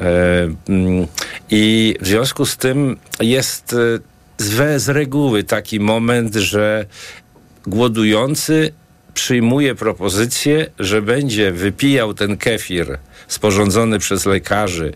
Mm, 0.69 1.07
I 1.49 1.95
w 2.01 2.07
związku 2.07 2.45
z 2.45 2.57
tym 2.57 2.97
jest 3.19 3.75
z 4.77 4.89
reguły 4.89 5.43
taki 5.43 5.79
moment, 5.79 6.35
że 6.35 6.85
głodujący 7.67 8.71
przyjmuje 9.13 9.75
propozycję, 9.75 10.67
że 10.79 11.01
będzie 11.01 11.51
wypijał 11.51 12.13
ten 12.13 12.37
kefir 12.37 12.97
sporządzony 13.29 13.99
przez 13.99 14.25
lekarzy 14.25 14.93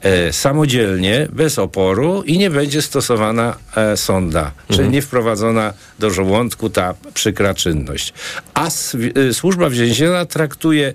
e, 0.00 0.32
samodzielnie, 0.32 1.28
bez 1.32 1.58
oporu 1.58 2.22
i 2.22 2.38
nie 2.38 2.50
będzie 2.50 2.82
stosowana 2.82 3.56
e, 3.76 3.96
sonda, 3.96 4.52
czyli 4.70 4.88
nie 4.88 5.02
wprowadzona 5.02 5.72
do 5.98 6.10
żołądku 6.10 6.70
ta 6.70 6.94
przykra 7.14 7.54
czynność. 7.54 8.12
A 8.54 8.66
s- 8.66 8.96
e, 9.30 9.34
służba 9.34 9.70
więzienna 9.70 10.26
traktuje, 10.26 10.94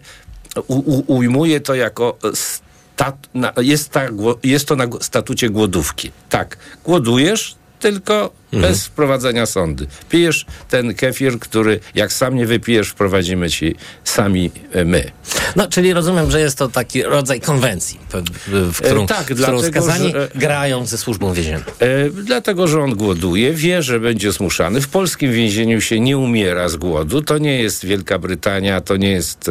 u, 0.67 0.75
u, 0.75 1.13
ujmuje 1.15 1.59
to 1.59 1.75
jako 1.75 2.17
stat, 2.33 3.15
na, 3.33 3.53
jest, 3.61 3.89
ta, 3.89 4.01
jest 4.43 4.67
to 4.67 4.75
na 4.75 4.85
statucie 5.01 5.49
głodówki. 5.49 6.11
Tak, 6.29 6.57
głodujesz, 6.83 7.55
tylko 7.79 8.31
bez 8.51 8.85
wprowadzenia 8.85 9.45
sondy. 9.45 9.87
Pijesz 10.09 10.45
ten 10.69 10.93
kefir, 10.95 11.39
który 11.39 11.79
jak 11.95 12.13
sam 12.13 12.35
nie 12.35 12.45
wypijesz, 12.45 12.89
wprowadzimy 12.89 13.49
ci 13.49 13.75
sami 14.03 14.51
e, 14.71 14.85
my. 14.85 15.11
No, 15.55 15.67
czyli 15.67 15.93
rozumiem, 15.93 16.31
że 16.31 16.39
jest 16.39 16.57
to 16.57 16.67
taki 16.69 17.03
rodzaj 17.03 17.41
konwencji, 17.41 17.99
w, 18.47 18.77
którą, 18.81 19.03
E, 19.03 19.07
tak, 19.07 19.21
w 19.21 19.25
którą 19.25 19.37
dlatego, 19.37 19.61
skazani 19.81 20.11
że- 20.11 20.29
grają 20.35 20.85
ze 20.85 20.97
służbą 20.97 21.33
więzienną. 21.33 21.63
E, 21.79 22.09
dlatego, 22.09 22.67
że 22.67 22.81
on 22.81 22.95
głoduje, 22.95 23.53
wie, 23.53 23.81
że 23.83 23.99
będzie 23.99 24.31
zmuszany. 24.31 24.81
W 24.81 24.87
polskim 24.87 25.31
więzieniu 25.31 25.81
się 25.81 25.99
nie 25.99 26.17
umiera 26.17 26.69
z 26.69 26.75
głodu. 26.75 27.21
To 27.21 27.37
nie 27.37 27.61
jest 27.61 27.85
Wielka 27.85 28.19
Brytania, 28.19 28.81
to 28.81 28.97
nie 28.97 29.11
jest 29.11 29.49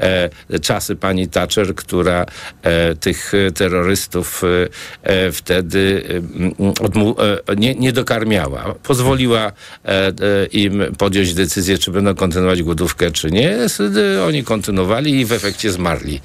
e, 0.00 0.30
e, 0.50 0.58
czasy 0.60 0.96
pani 0.96 1.28
Thatcher, 1.28 1.74
która 1.74 2.26
e, 2.62 2.94
tych 2.94 3.32
e, 3.34 3.52
terrorystów 3.52 4.42
e, 4.44 5.08
e, 5.10 5.32
wtedy 5.32 6.02
e, 6.58 6.62
odmu- 6.84 7.14
e, 7.48 7.56
nie, 7.56 7.74
nie 7.74 7.92
dokarmiała. 7.92 8.33
Pozwoliła 8.82 9.52
e, 9.84 9.88
e, 9.88 10.12
im 10.52 10.82
podjąć 10.98 11.34
decyzję, 11.34 11.78
czy 11.78 11.90
będą 11.90 12.14
kontynuować 12.14 12.62
głodówkę, 12.62 13.10
czy 13.10 13.30
nie. 13.30 13.58
Oni 14.26 14.44
kontynuowali 14.44 15.20
i 15.20 15.24
w 15.24 15.32
efekcie 15.32 15.72
zmarli. 15.72 16.20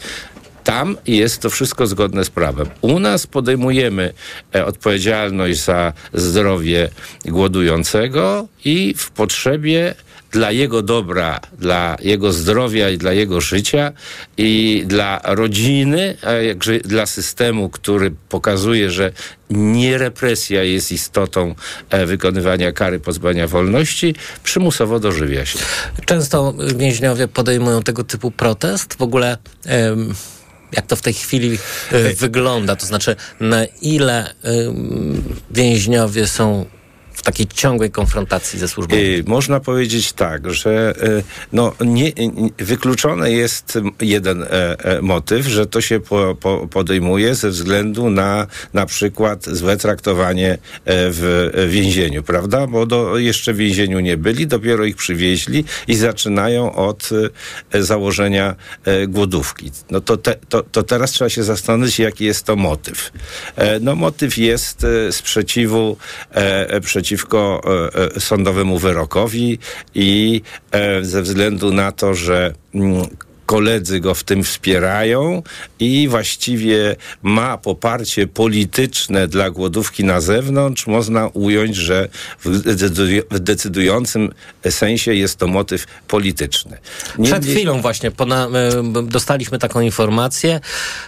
Tam 0.63 0.97
jest 1.07 1.41
to 1.41 1.49
wszystko 1.49 1.87
zgodne 1.87 2.25
z 2.25 2.29
prawem. 2.29 2.67
U 2.81 2.99
nas 2.99 3.27
podejmujemy 3.27 4.13
e, 4.55 4.65
odpowiedzialność 4.65 5.59
za 5.59 5.93
zdrowie 6.13 6.89
głodującego 7.25 8.47
i 8.65 8.93
w 8.97 9.11
potrzebie 9.11 9.95
dla 10.31 10.51
jego 10.51 10.81
dobra, 10.81 11.39
dla 11.59 11.97
jego 12.01 12.33
zdrowia 12.33 12.89
i 12.89 12.97
dla 12.97 13.13
jego 13.13 13.41
życia 13.41 13.91
i 14.37 14.83
dla 14.87 15.21
rodziny, 15.23 16.17
a 16.23 16.31
jakże 16.31 16.79
dla 16.79 17.05
systemu, 17.05 17.69
który 17.69 18.11
pokazuje, 18.29 18.91
że 18.91 19.11
nie 19.49 19.97
represja 19.97 20.63
jest 20.63 20.91
istotą 20.91 21.55
e, 21.89 22.05
wykonywania 22.05 22.71
kary 22.71 22.99
pozbawienia 22.99 23.47
wolności, 23.47 24.15
przymusowo 24.43 24.99
dożywia 24.99 25.45
się. 25.45 25.59
Często 26.05 26.53
więźniowie 26.75 27.27
podejmują 27.27 27.83
tego 27.83 28.03
typu 28.03 28.31
protest. 28.31 28.93
W 28.93 29.01
ogóle 29.01 29.37
em, 29.65 30.13
jak 30.71 30.87
to 30.87 30.95
w 30.95 31.01
tej 31.01 31.13
chwili 31.13 31.57
e, 31.91 32.13
wygląda? 32.13 32.75
To 32.75 32.85
znaczy, 32.85 33.15
na 33.39 33.65
ile 33.65 34.33
więźniowie 35.51 36.27
są 36.27 36.65
w 37.19 37.23
takiej 37.23 37.47
ciągłej 37.47 37.91
konfrontacji 37.91 38.59
ze 38.59 38.67
służbą? 38.67 38.95
Y, 38.95 39.23
Można 39.27 39.59
powiedzieć 39.59 40.13
tak, 40.13 40.53
że 40.53 40.93
y, 41.03 41.23
no, 41.53 41.73
nie, 41.85 42.11
nie, 42.11 42.49
wykluczony 42.57 43.31
jest 43.33 43.79
jeden 44.01 44.43
e, 44.43 44.47
e, 44.79 45.01
motyw, 45.01 45.47
że 45.47 45.65
to 45.67 45.81
się 45.81 45.99
po, 45.99 46.35
po, 46.35 46.67
podejmuje 46.67 47.35
ze 47.35 47.49
względu 47.49 48.09
na 48.09 48.47
na 48.73 48.85
przykład 48.85 49.45
złe 49.45 49.77
traktowanie 49.77 50.51
e, 50.51 50.57
w 50.85 51.51
więzieniu, 51.69 52.23
prawda? 52.23 52.67
Bo 52.67 52.85
do, 52.85 53.17
jeszcze 53.17 53.53
w 53.53 53.57
więzieniu 53.57 53.99
nie 53.99 54.17
byli, 54.17 54.47
dopiero 54.47 54.85
ich 54.85 54.95
przywieźli 54.95 55.65
i 55.87 55.95
zaczynają 55.95 56.75
od 56.75 57.09
założenia 57.73 58.55
głodówki. 59.07 59.71
No 59.91 60.01
to, 60.01 60.17
te, 60.17 60.35
to, 60.49 60.63
to 60.63 60.83
teraz 60.83 61.11
trzeba 61.11 61.29
się 61.29 61.43
zastanowić, 61.43 61.99
jaki 61.99 62.25
jest 62.25 62.45
to 62.45 62.55
motyw. 62.55 63.11
No 63.81 63.95
motyw 63.95 64.37
jest 64.37 64.85
sprzeciwu 65.11 65.97
e, 66.31 66.69
przeciwko 67.19 67.61
e, 67.65 68.15
e, 68.15 68.19
sądowemu 68.19 68.77
wyrokowi 68.77 69.59
i 69.95 70.41
e, 70.71 71.03
ze 71.05 71.21
względu 71.21 71.73
na 71.73 71.91
to, 71.91 72.13
że 72.13 72.53
mm, 72.75 73.07
koledzy 73.49 73.99
go 73.99 74.13
w 74.13 74.23
tym 74.23 74.43
wspierają 74.43 75.43
i 75.79 76.07
właściwie 76.07 76.95
ma 77.23 77.57
poparcie 77.57 78.27
polityczne 78.27 79.27
dla 79.27 79.49
głodówki 79.49 80.03
na 80.03 80.21
zewnątrz, 80.21 80.87
można 80.87 81.27
ująć, 81.27 81.75
że 81.75 82.09
w 82.45 82.49
decydu- 82.61 83.23
w 83.31 83.39
decydującym 83.39 84.33
sensie 84.69 85.13
jest 85.13 85.37
to 85.37 85.47
motyw 85.47 85.85
polityczny. 86.07 86.77
Przed 87.03 87.17
Niemniej- 87.17 87.55
chwilą 87.55 87.81
właśnie 87.81 88.09
e, 88.09 88.13
dostaliśmy 89.03 89.59
taką 89.59 89.81
informację. 89.81 90.59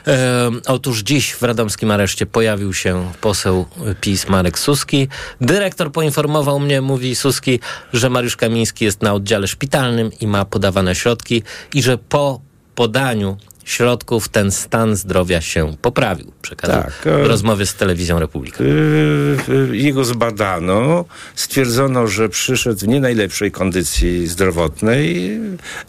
E, 0.08 0.52
otóż 0.68 1.02
dziś 1.02 1.32
w 1.32 1.44
radomskim 1.44 1.92
areszcie 1.92 2.26
pojawił 2.26 2.74
się 2.74 3.12
poseł 3.22 3.66
PiS 4.02 4.28
Marek 4.28 4.60
Suski. 4.60 5.08
Dyrektor 5.42 5.92
poinformował 5.92 6.60
mnie, 6.60 6.82
mówi 6.82 7.16
Suski, 7.16 7.60
że 7.94 8.10
Mariusz 8.10 8.36
Kamiński 8.38 8.86
jest 8.86 9.02
na 9.02 9.14
oddziale 9.14 9.48
szpitalnym 9.48 10.12
i 10.22 10.28
ma 10.28 10.46
podawane 10.46 10.96
środki 10.96 11.44
i 11.74 11.84
że 11.84 11.98
po 11.98 12.31
podaniu 12.76 13.38
środków 13.66 14.30
ten 14.30 14.52
stan 14.52 14.96
zdrowia 14.96 15.42
się 15.42 15.76
poprawił. 15.82 16.32
Przekazał 16.42 16.84
Tak, 16.84 16.94
w 17.04 17.08
e, 17.08 17.28
rozmowie 17.28 17.66
z 17.66 17.76
telewizją 17.76 18.20
Republika. 18.20 18.64
Y, 18.64 18.68
y, 19.72 19.78
Jego 19.78 20.06
zbadano, 20.06 21.06
stwierdzono, 21.36 22.08
że 22.08 22.30
przyszedł 22.30 22.80
w 22.80 22.88
nie 22.88 23.00
najlepszej 23.00 23.52
kondycji 23.52 24.28
zdrowotnej. 24.28 25.32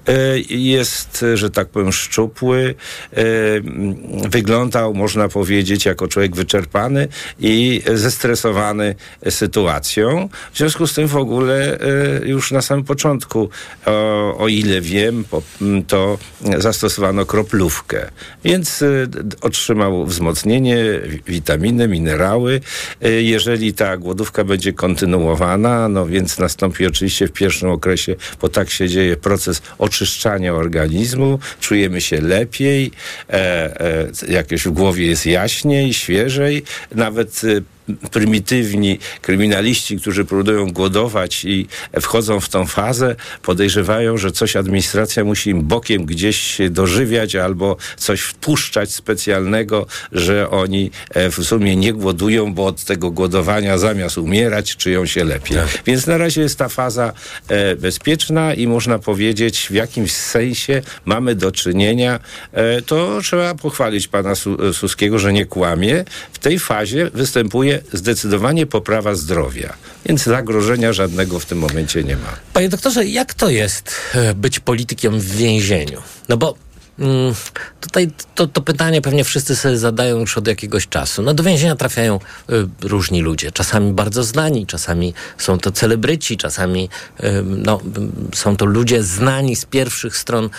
Y, 0.09 0.45
Jest, 0.51 1.25
że 1.35 1.51
tak 1.51 1.69
powiem, 1.69 1.93
szczupły. 1.93 2.75
y, 3.19 3.63
Wyglądał, 4.29 4.95
można 4.95 5.29
powiedzieć, 5.29 5.85
jako 5.85 6.09
człowiek 6.09 6.37
wyczerpany 6.37 7.09
i 7.41 7.83
zestresowany 7.95 8.95
sytuacją. 9.31 10.29
W 10.53 10.59
związku 10.59 10.87
z 10.87 10.95
tym 10.95 11.09
w 11.09 11.17
ogóle 11.17 11.79
y, 12.23 12.29
już 12.29 12.51
na 12.51 12.63
samym 12.63 12.85
początku, 12.85 13.51
o, 13.87 14.37
o 14.39 14.49
ile 14.49 14.81
wiem, 14.81 15.25
to 15.87 16.19
zastosowano 16.59 17.27
kroplówkę 17.27 17.62
kablówkę. 17.63 18.11
Więc 18.45 18.83
y, 18.83 19.09
otrzymał 19.41 20.07
wzmocnienie, 20.07 20.85
wi- 21.07 21.23
witaminy, 21.27 21.89
minerały. 21.89 22.61
Y, 23.07 23.23
Jeżeli 23.23 23.73
ta 23.75 23.97
głodówka 23.97 24.45
będzie 24.45 24.73
kontynuowana, 24.73 25.89
no 25.89 26.07
więc 26.07 26.39
nastąpi 26.39 26.87
oczywiście 26.87 27.29
w 27.29 27.33
pierwszym 27.33 27.71
okresie, 27.71 28.17
bo 28.41 28.49
tak 28.49 28.71
się 28.71 28.89
dzieje, 28.89 29.17
proces 29.17 29.63
oczyszczania 29.79 30.55
organizmu, 30.55 31.39
czujemy 31.61 32.01
się 32.01 32.21
lepiej, 32.21 32.91
e, 33.31 33.33
e, 33.81 34.09
jakoś 34.29 34.65
w 34.65 34.71
głowie 34.71 35.07
jest 35.07 35.27
jaśniej, 35.27 35.95
świeżej, 35.95 36.63
nawet 36.95 37.45
y, 37.45 37.63
prymitywni 38.11 38.99
kryminaliści, 39.21 39.97
którzy 39.97 40.25
próbują 40.25 40.73
głodować 40.73 41.45
i 41.45 41.67
wchodzą 42.01 42.41
w 42.41 42.49
tą 42.49 42.67
fazę, 42.67 43.17
podejrzewają, 43.43 44.17
że 44.19 44.33
coś 44.33 44.57
administracja 44.57 45.25
musi 45.25 45.51
im 45.51 45.63
bokiem 45.63 46.05
gdzieś 46.05 46.59
dożywiać 46.71 47.37
albo 47.37 47.77
coś 47.97 48.21
wpuszczać 48.21 48.95
specjalnego, 48.95 49.87
że 50.13 50.51
oni 50.51 50.91
e, 51.15 51.31
w 51.31 51.45
sumie 51.45 51.77
nie 51.77 51.93
głodują, 51.93 52.55
bo 52.55 52.67
od 52.67 52.85
tego 52.85 53.11
głodowania 53.11 53.79
zamiast 53.79 54.19
umierać 54.19 54.77
czują 54.77 55.07
się 55.07 55.25
lepiej. 55.25 55.57
Więc 55.87 56.07
na 56.07 56.19
razie 56.19 56.41
jest 56.41 56.59
ta 56.59 56.69
faza 56.69 57.13
e, 57.49 57.77
bezpieczna 57.77 58.55
i 58.55 58.67
można 58.67 58.99
powiedzieć 58.99 59.67
w 59.71 59.75
jakimś 59.75 60.13
sensie 60.13 60.83
mamy 61.05 61.35
do 61.35 61.53
czynienia, 61.53 62.21
e, 62.53 62.83
to 62.83 63.21
trzeba 63.23 63.55
pochwalić 63.55 64.09
pana 64.09 64.35
Su- 64.35 64.73
Suskiego, 64.73 65.19
że 65.19 65.33
nie 65.33 65.47
kłamie. 65.47 66.05
W 66.33 66.39
tej 66.39 66.59
fazie 66.59 67.11
występuje 67.15 67.82
zdecydowanie 67.93 68.67
poprawa 68.67 69.15
zdrowia, 69.15 69.75
więc 70.07 70.23
zagrożenia 70.23 70.93
żadnego 70.93 71.41
w 71.41 71.47
tym 71.47 71.59
momencie 71.59 72.05
nie 72.05 72.17
ma. 72.17 72.37
Panie 72.53 72.69
doktorze, 72.69 73.05
jak 73.05 73.35
to 73.35 73.51
jest 73.51 73.95
e, 74.15 74.35
być 74.35 74.61
politykiem 74.61 75.21
w 75.21 75.37
więzieniu? 75.37 76.03
No 76.29 76.37
bo 76.37 76.55
mm, 76.99 77.35
tutaj 77.81 78.11
to, 78.35 78.47
to 78.47 78.61
pytanie 78.61 79.01
pewnie 79.03 79.25
wszyscy 79.25 79.57
sobie 79.57 79.79
zadają 79.79 80.19
już 80.19 80.39
od 80.39 80.47
jakiegoś 80.47 80.89
czasu. 80.89 81.23
No 81.23 81.35
do 81.35 81.43
więzienia 81.43 81.77
trafiają 81.77 82.17
y, 82.51 82.89
różni 82.89 83.21
ludzie, 83.21 83.53
czasami 83.53 83.93
bardzo 83.93 84.25
znani, 84.25 84.67
czasami 84.67 85.15
są 85.39 85.59
to 85.59 85.73
celebryci, 85.73 86.37
czasami 86.37 86.89
y, 87.21 87.43
no, 87.45 87.81
y, 88.33 88.37
są 88.37 88.57
to 88.57 88.65
ludzie 88.65 89.03
znani 89.03 89.57
z 89.57 89.65
pierwszych 89.65 90.17
stron 90.17 90.51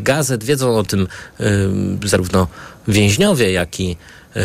gazet, 0.00 0.44
wiedzą 0.44 0.76
o 0.76 0.84
tym 0.84 1.08
zarówno 2.04 2.48
więźniowie, 2.88 3.52
jak 3.52 3.80
i 3.80 3.96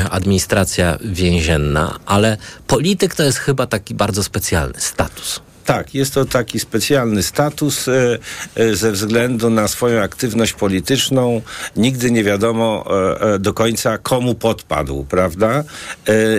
administracja 0.10 0.98
więzienna, 1.02 2.00
ale 2.06 2.38
polityk 2.68 3.16
to 3.16 3.24
jest 3.24 3.38
chyba 3.38 3.68
taki 3.68 3.96
bardzo 3.96 4.24
specjalny 4.24 4.80
status. 4.80 5.42
Tak, 5.66 5.96
jest 5.96 6.14
to 6.14 6.26
taki 6.26 6.60
specjalny 6.60 7.24
status 7.24 7.88
e, 7.88 8.18
e, 8.56 8.76
ze 8.76 8.92
względu 8.92 9.50
na 9.50 9.68
swoją 9.68 10.02
aktywność 10.02 10.54
polityczną. 10.54 11.42
Nigdy 11.76 12.12
nie 12.12 12.24
wiadomo 12.24 12.86
e, 13.22 13.40
do 13.40 13.54
końca 13.54 13.98
komu 13.98 14.36
podpadł, 14.36 15.06
prawda? 15.10 15.64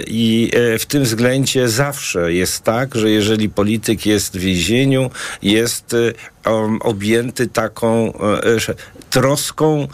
I 0.06 0.50
w 0.78 0.86
tym 0.86 1.02
względzie 1.02 1.68
zawsze 1.68 2.32
jest 2.32 2.62
tak, 2.62 2.94
że 2.94 3.10
jeżeli 3.10 3.48
polityk 3.48 4.06
jest 4.06 4.36
w 4.36 4.40
więzieniu, 4.40 5.10
jest 5.42 5.96
om, 6.44 6.78
objęty 6.82 7.46
taką 7.46 8.12
troską, 9.10 9.88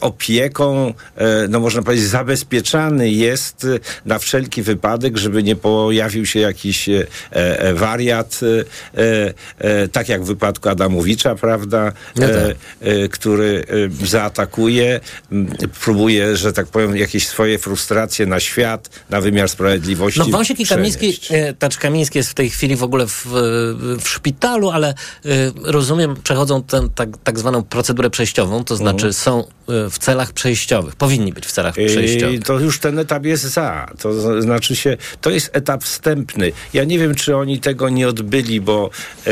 opieką, 0.00 0.94
no 1.48 1.60
można 1.60 1.82
powiedzieć 1.82 2.06
zabezpieczany 2.06 3.10
jest 3.10 3.66
na 4.04 4.18
wszelki 4.18 4.62
wypadek, 4.62 5.16
żeby 5.16 5.42
nie 5.42 5.56
pojawił 5.56 6.26
się 6.26 6.40
jakiś 6.40 6.88
wariat, 7.74 8.40
tak 9.92 10.08
jak 10.08 10.22
w 10.22 10.26
wypadku 10.26 10.68
Adamowicza, 10.68 11.34
prawda, 11.34 11.92
No 12.16 12.26
tak. 12.26 12.36
e, 12.36 12.54
e, 12.80 13.08
który 13.08 13.64
e, 14.02 14.06
zaatakuje, 14.06 15.00
próbuje, 15.84 16.36
że 16.36 16.52
tak 16.52 16.66
powiem, 16.66 16.96
jakieś 16.96 17.26
swoje 17.28 17.58
frustracje 17.58 18.26
na 18.26 18.40
świat, 18.40 18.90
na 19.10 19.20
wymiar 19.20 19.48
sprawiedliwości 19.48 20.20
No 20.20 20.26
Wąsik 20.26 20.60
i 20.60 20.66
Kamiński, 20.66 21.20
e, 21.30 21.52
Tacz 21.54 21.76
Kamiński 21.78 22.18
jest 22.18 22.30
w 22.30 22.34
tej 22.34 22.50
chwili 22.50 22.76
w 22.76 22.82
ogóle 22.82 23.06
w, 23.06 23.26
w 24.00 24.08
szpitalu, 24.08 24.70
ale 24.70 24.88
e, 24.88 24.94
rozumiem, 25.64 26.16
przechodzą 26.24 26.62
tę 26.62 26.88
tak, 26.94 27.08
tak 27.24 27.38
zwaną 27.38 27.62
procedurę 27.62 28.10
przejściową, 28.10 28.64
to 28.64 28.76
znaczy 28.76 28.96
Mhm. 29.06 29.12
są 29.12 29.44
e, 29.44 29.57
w 29.68 29.98
celach 29.98 30.32
przejściowych, 30.32 30.96
powinni 30.96 31.32
być 31.32 31.46
w 31.46 31.52
celach 31.52 31.74
przejściowych. 31.74 32.40
I 32.40 32.42
to 32.42 32.58
już 32.58 32.78
ten 32.78 32.98
etap 32.98 33.24
jest 33.24 33.44
za. 33.44 33.90
To 33.98 34.42
znaczy 34.42 34.76
się, 34.76 34.96
to 35.20 35.30
jest 35.30 35.50
etap 35.52 35.84
wstępny. 35.84 36.52
Ja 36.72 36.84
nie 36.84 36.98
wiem, 36.98 37.14
czy 37.14 37.36
oni 37.36 37.60
tego 37.60 37.88
nie 37.88 38.08
odbyli, 38.08 38.60
bo 38.60 38.90
e, 39.26 39.30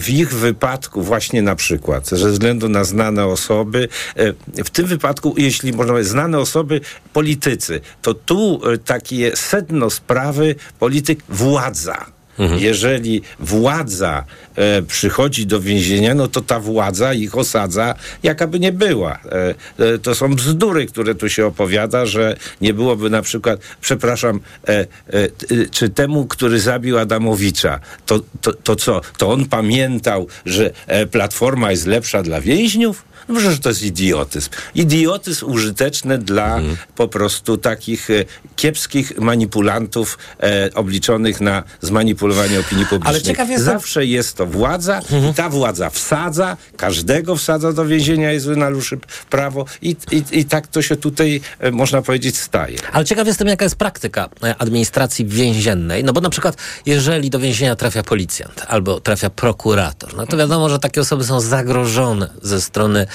w 0.00 0.10
ich 0.10 0.34
wypadku 0.34 1.02
właśnie 1.02 1.42
na 1.42 1.56
przykład, 1.56 2.08
ze 2.08 2.30
względu 2.30 2.68
na 2.68 2.84
znane 2.84 3.26
osoby, 3.26 3.88
e, 4.16 4.64
w 4.64 4.70
tym 4.70 4.86
wypadku, 4.86 5.34
jeśli 5.38 5.72
można 5.72 5.92
powiedzieć, 5.92 6.12
znane 6.12 6.38
osoby, 6.38 6.80
politycy, 7.12 7.80
to 8.02 8.14
tu 8.14 8.60
takie 8.84 9.36
sedno 9.36 9.90
sprawy, 9.90 10.54
polityk, 10.78 11.20
władza. 11.28 12.19
Jeżeli 12.58 13.22
władza 13.38 14.24
e, 14.56 14.82
przychodzi 14.82 15.46
do 15.46 15.60
więzienia, 15.60 16.14
no 16.14 16.28
to 16.28 16.40
ta 16.40 16.60
władza 16.60 17.14
ich 17.14 17.38
osadza, 17.38 17.94
jakaby 18.22 18.60
nie 18.60 18.72
była. 18.72 19.12
E, 19.12 19.54
e, 19.94 19.98
to 19.98 20.14
są 20.14 20.34
bzdury, 20.34 20.86
które 20.86 21.14
tu 21.14 21.28
się 21.28 21.46
opowiada, 21.46 22.06
że 22.06 22.36
nie 22.60 22.74
byłoby 22.74 23.10
na 23.10 23.22
przykład, 23.22 23.60
przepraszam, 23.80 24.40
e, 24.68 24.70
e, 24.72 24.86
e, 25.12 25.28
czy 25.70 25.88
temu, 25.88 26.26
który 26.26 26.60
zabił 26.60 26.98
Adamowicza, 26.98 27.80
to, 28.06 28.20
to, 28.40 28.52
to 28.52 28.76
co? 28.76 29.00
To 29.18 29.32
on 29.32 29.46
pamiętał, 29.46 30.26
że 30.46 30.70
Platforma 31.10 31.70
jest 31.70 31.86
lepsza 31.86 32.22
dla 32.22 32.40
więźniów? 32.40 33.09
No 33.28 33.40
przecież 33.40 33.60
to 33.60 33.68
jest 33.68 33.82
idiotyzm. 33.82 34.50
Idiotyzm 34.74 35.46
użyteczny 35.46 36.18
dla 36.18 36.60
po 36.96 37.08
prostu 37.08 37.56
takich 37.56 38.10
e, 38.10 38.24
kiepskich 38.56 39.18
manipulantów 39.18 40.18
e, 40.42 40.70
obliczonych 40.74 41.40
na 41.40 41.62
zmanipulowanie 41.80 42.60
opinii 42.60 42.86
publicznej. 42.86 43.22
ciekaw 43.22 43.48
jestem- 43.50 43.66
Zawsze 43.66 44.06
jest 44.06 44.36
to 44.36 44.46
władza 44.46 45.00
i 45.30 45.34
ta 45.34 45.48
władza 45.48 45.90
wsadza, 45.90 46.56
każdego 46.76 47.36
wsadza 47.36 47.72
do 47.72 47.86
więzienia, 47.86 48.32
jest 48.32 48.46
naruszy 48.46 48.98
prawo 49.30 49.64
i, 49.82 49.96
i, 50.12 50.22
i 50.32 50.44
tak 50.44 50.66
to 50.66 50.82
się 50.82 50.96
tutaj, 50.96 51.40
e, 51.58 51.70
można 51.70 52.02
powiedzieć, 52.02 52.38
staje. 52.38 52.78
Ale 52.92 53.04
ciekaw 53.04 53.26
jestem, 53.26 53.48
jaka 53.48 53.64
jest 53.64 53.76
praktyka 53.76 54.28
e, 54.42 54.54
administracji 54.58 55.26
więziennej. 55.26 56.04
No 56.04 56.12
bo 56.12 56.20
na 56.20 56.30
przykład, 56.30 56.56
jeżeli 56.86 57.30
do 57.30 57.38
więzienia 57.38 57.76
trafia 57.76 58.02
policjant 58.02 58.62
albo 58.68 59.00
trafia 59.00 59.30
prokurator, 59.30 60.16
no 60.16 60.26
to 60.26 60.36
wiadomo, 60.36 60.68
że 60.68 60.78
takie 60.78 61.00
osoby 61.00 61.24
są 61.24 61.40
zagrożone 61.40 62.30
ze 62.42 62.60
strony 62.60 63.06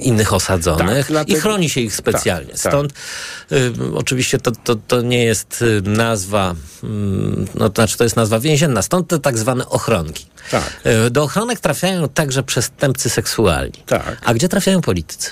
innych 0.00 0.32
osadzonych 0.32 1.06
Tak, 1.06 1.28
i 1.28 1.34
chroni 1.34 1.70
się 1.70 1.80
ich 1.80 1.94
specjalnie. 1.94 2.52
Tak, 2.52 2.60
tak. 2.60 2.72
Stąd 2.72 2.92
e, 3.52 3.56
oczywiście 3.94 4.38
to, 4.38 4.50
to, 4.50 4.74
to 4.74 5.02
nie 5.02 5.24
jest 5.24 5.64
e, 5.86 5.90
nazwa, 5.90 6.54
mm, 6.82 7.46
no 7.54 7.68
to 7.68 7.82
znaczy 7.82 7.98
to 7.98 8.04
jest 8.04 8.16
nazwa 8.16 8.40
więzienna, 8.40 8.82
stąd 8.82 9.08
te 9.08 9.18
tak 9.18 9.38
zwane 9.38 9.68
ochronki. 9.68 10.26
Tak. 10.50 10.82
Do 11.10 11.22
ochronek 11.22 11.60
trafiają 11.60 12.08
także 12.08 12.42
przestępcy 12.42 13.10
seksualni. 13.10 13.82
Tak. 13.86 14.16
A 14.24 14.34
gdzie 14.34 14.48
trafiają 14.48 14.80
politycy? 14.80 15.30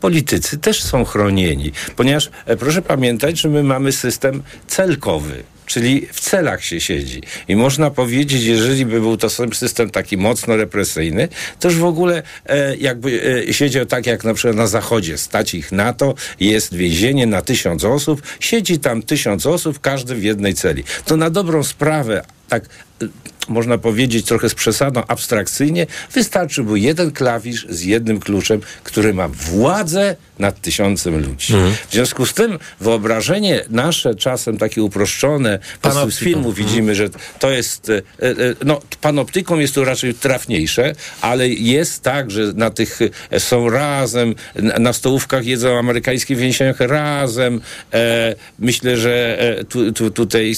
politycy 0.00 0.58
też 0.58 0.82
są 0.82 1.04
chronieni, 1.04 1.72
ponieważ 1.96 2.30
e, 2.46 2.56
proszę 2.56 2.82
pamiętać, 2.82 3.40
że 3.40 3.48
my 3.48 3.62
mamy 3.62 3.92
system 3.92 4.42
celkowy. 4.66 5.42
Czyli 5.70 6.06
w 6.12 6.20
celach 6.20 6.64
się 6.64 6.80
siedzi. 6.80 7.22
I 7.48 7.56
można 7.56 7.90
powiedzieć, 7.90 8.42
jeżeli 8.42 8.86
by 8.86 9.00
był 9.00 9.16
to 9.16 9.30
system 9.52 9.90
taki 9.90 10.16
mocno 10.16 10.56
represyjny, 10.56 11.28
to 11.60 11.68
już 11.68 11.76
w 11.76 11.84
ogóle 11.84 12.22
e, 12.46 12.76
jakby 12.76 13.42
e, 13.48 13.52
siedział 13.52 13.86
tak 13.86 14.06
jak 14.06 14.24
na 14.24 14.34
przykład 14.34 14.56
na 14.56 14.66
zachodzie. 14.66 15.18
Stać 15.18 15.54
ich 15.54 15.72
na 15.72 15.92
to, 15.92 16.14
jest 16.40 16.74
więzienie 16.74 17.26
na 17.26 17.42
tysiąc 17.42 17.84
osób, 17.84 18.22
siedzi 18.40 18.78
tam 18.78 19.02
tysiąc 19.02 19.46
osób, 19.46 19.80
każdy 19.80 20.14
w 20.14 20.22
jednej 20.22 20.54
celi. 20.54 20.84
To 21.04 21.16
na 21.16 21.30
dobrą 21.30 21.62
sprawę, 21.62 22.22
tak 22.50 22.64
e, 23.02 23.06
można 23.48 23.78
powiedzieć 23.78 24.26
trochę 24.26 24.48
z 24.48 24.54
przesadą 24.54 25.02
abstrakcyjnie, 25.08 25.86
wystarczyłby 26.14 26.80
jeden 26.80 27.10
klawisz 27.10 27.66
z 27.68 27.82
jednym 27.82 28.20
kluczem, 28.20 28.60
który 28.84 29.14
ma 29.14 29.28
władzę 29.28 30.16
nad 30.38 30.60
tysiącem 30.60 31.22
ludzi. 31.22 31.54
W 31.88 31.92
związku 31.92 32.26
z 32.26 32.34
tym 32.34 32.58
wyobrażenie 32.80 33.64
nasze 33.70 34.14
czasem 34.14 34.58
takie 34.58 34.82
uproszczone, 34.82 35.58
po 35.82 36.10
z 36.10 36.18
filmu 36.18 36.52
widzimy, 36.52 36.94
że 36.94 37.08
to 37.38 37.50
jest, 37.50 37.90
e, 37.90 38.02
e, 38.22 38.34
no 38.64 38.80
panoptyką 39.00 39.58
jest 39.58 39.74
to 39.74 39.84
raczej 39.84 40.14
trafniejsze, 40.14 40.92
ale 41.20 41.48
jest 41.48 42.02
tak, 42.02 42.30
że 42.30 42.52
na 42.52 42.70
tych 42.70 42.98
są 43.38 43.70
razem, 43.70 44.34
na, 44.78 44.92
stołówkach 44.92 45.46
jedzą 45.46 45.78
amerykańskie 45.78 46.36
więzieniach 46.36 46.80
razem. 46.80 47.60
E, 47.92 48.34
myślę, 48.58 48.96
że 48.96 49.38
e, 49.40 49.64
tu, 49.64 49.92
tu, 49.92 50.10
tutaj 50.10 50.54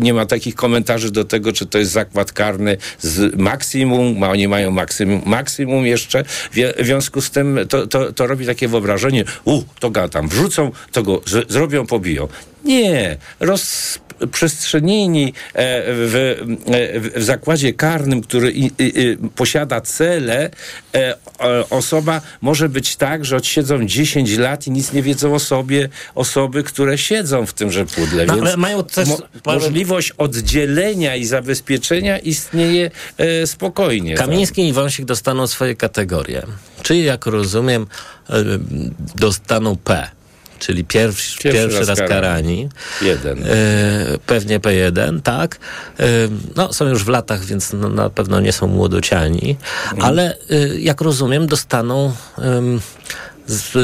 nie 0.00 0.14
ma 0.14 0.26
takich 0.26 0.54
komentarzy 0.54 1.10
do 1.10 1.17
tego, 1.24 1.52
czy 1.52 1.66
to 1.66 1.78
jest 1.78 1.90
zakład 1.92 2.32
karny 2.32 2.76
z 3.00 3.36
maksimum, 3.36 4.18
ma, 4.18 4.30
oni 4.30 4.48
mają 4.48 4.70
maksimum, 4.70 5.22
maksimum 5.26 5.86
jeszcze. 5.86 6.24
W 6.52 6.84
związku 6.84 7.20
z 7.20 7.30
tym 7.30 7.58
to, 7.68 7.86
to, 7.86 8.12
to 8.12 8.26
robi 8.26 8.46
takie 8.46 8.68
wyobrażenie, 8.68 9.24
u, 9.44 9.62
to 9.80 9.90
go 9.90 10.08
tam 10.08 10.28
wrzucą, 10.28 10.70
to 10.92 11.02
go 11.02 11.22
z, 11.26 11.52
zrobią, 11.52 11.86
pobiją. 11.86 12.28
Nie, 12.64 13.16
roz, 13.40 13.98
przestrzenini 14.32 15.26
e, 15.26 15.82
w, 15.92 16.14
e, 16.66 17.00
w, 17.00 17.12
w 17.14 17.22
zakładzie 17.22 17.72
karnym, 17.72 18.20
który 18.20 18.52
posiada 19.36 19.80
cele, 19.80 20.50
e, 20.94 21.14
osoba 21.70 22.20
może 22.40 22.68
być 22.68 22.96
tak, 22.96 23.24
że 23.24 23.36
odsiedzą 23.36 23.86
10 23.86 24.36
lat 24.36 24.66
i 24.66 24.70
nic 24.70 24.92
nie 24.92 25.02
wiedzą 25.02 25.34
o 25.34 25.38
sobie 25.38 25.88
osoby, 26.14 26.62
które 26.62 26.98
siedzą 26.98 27.46
w 27.46 27.52
tymże 27.52 27.86
pudle. 27.86 28.26
No, 28.26 28.34
Więc 28.34 28.46
ale 28.46 28.56
mają 28.56 28.84
też- 28.84 29.08
możliwość 29.46 30.12
oddzielenia 30.18 31.16
i 31.16 31.24
zabezpieczenia 31.24 32.18
istnieje 32.18 32.90
spokojnie. 33.46 34.14
Kamiński 34.14 34.68
i 34.68 34.72
Wąsik 34.72 35.04
dostaną 35.04 35.46
swoje 35.46 35.76
kategorie. 35.76 36.42
Czyli, 36.82 37.04
jak 37.04 37.26
rozumiem, 37.26 37.86
dostaną 39.14 39.76
P, 39.76 40.10
czyli 40.58 40.84
pierwszy, 40.84 41.38
pierwszy, 41.38 41.84
raz, 41.84 41.98
karani. 41.98 42.68
Jeden. 43.02 43.44
E, 43.44 43.46
pewnie 44.26 44.60
P1, 44.60 45.22
tak. 45.22 45.58
E, 46.00 46.04
no, 46.56 46.72
są 46.72 46.88
już 46.88 47.04
w 47.04 47.08
latach, 47.08 47.44
więc 47.44 47.72
no, 47.72 47.88
na 47.88 48.10
pewno 48.10 48.40
nie 48.40 48.52
są 48.52 48.66
młodociani, 48.66 49.56
ale 50.00 50.36
e, 50.50 50.78
jak 50.78 51.00
rozumiem, 51.00 51.46
dostaną 51.46 52.12
z, 53.46 53.76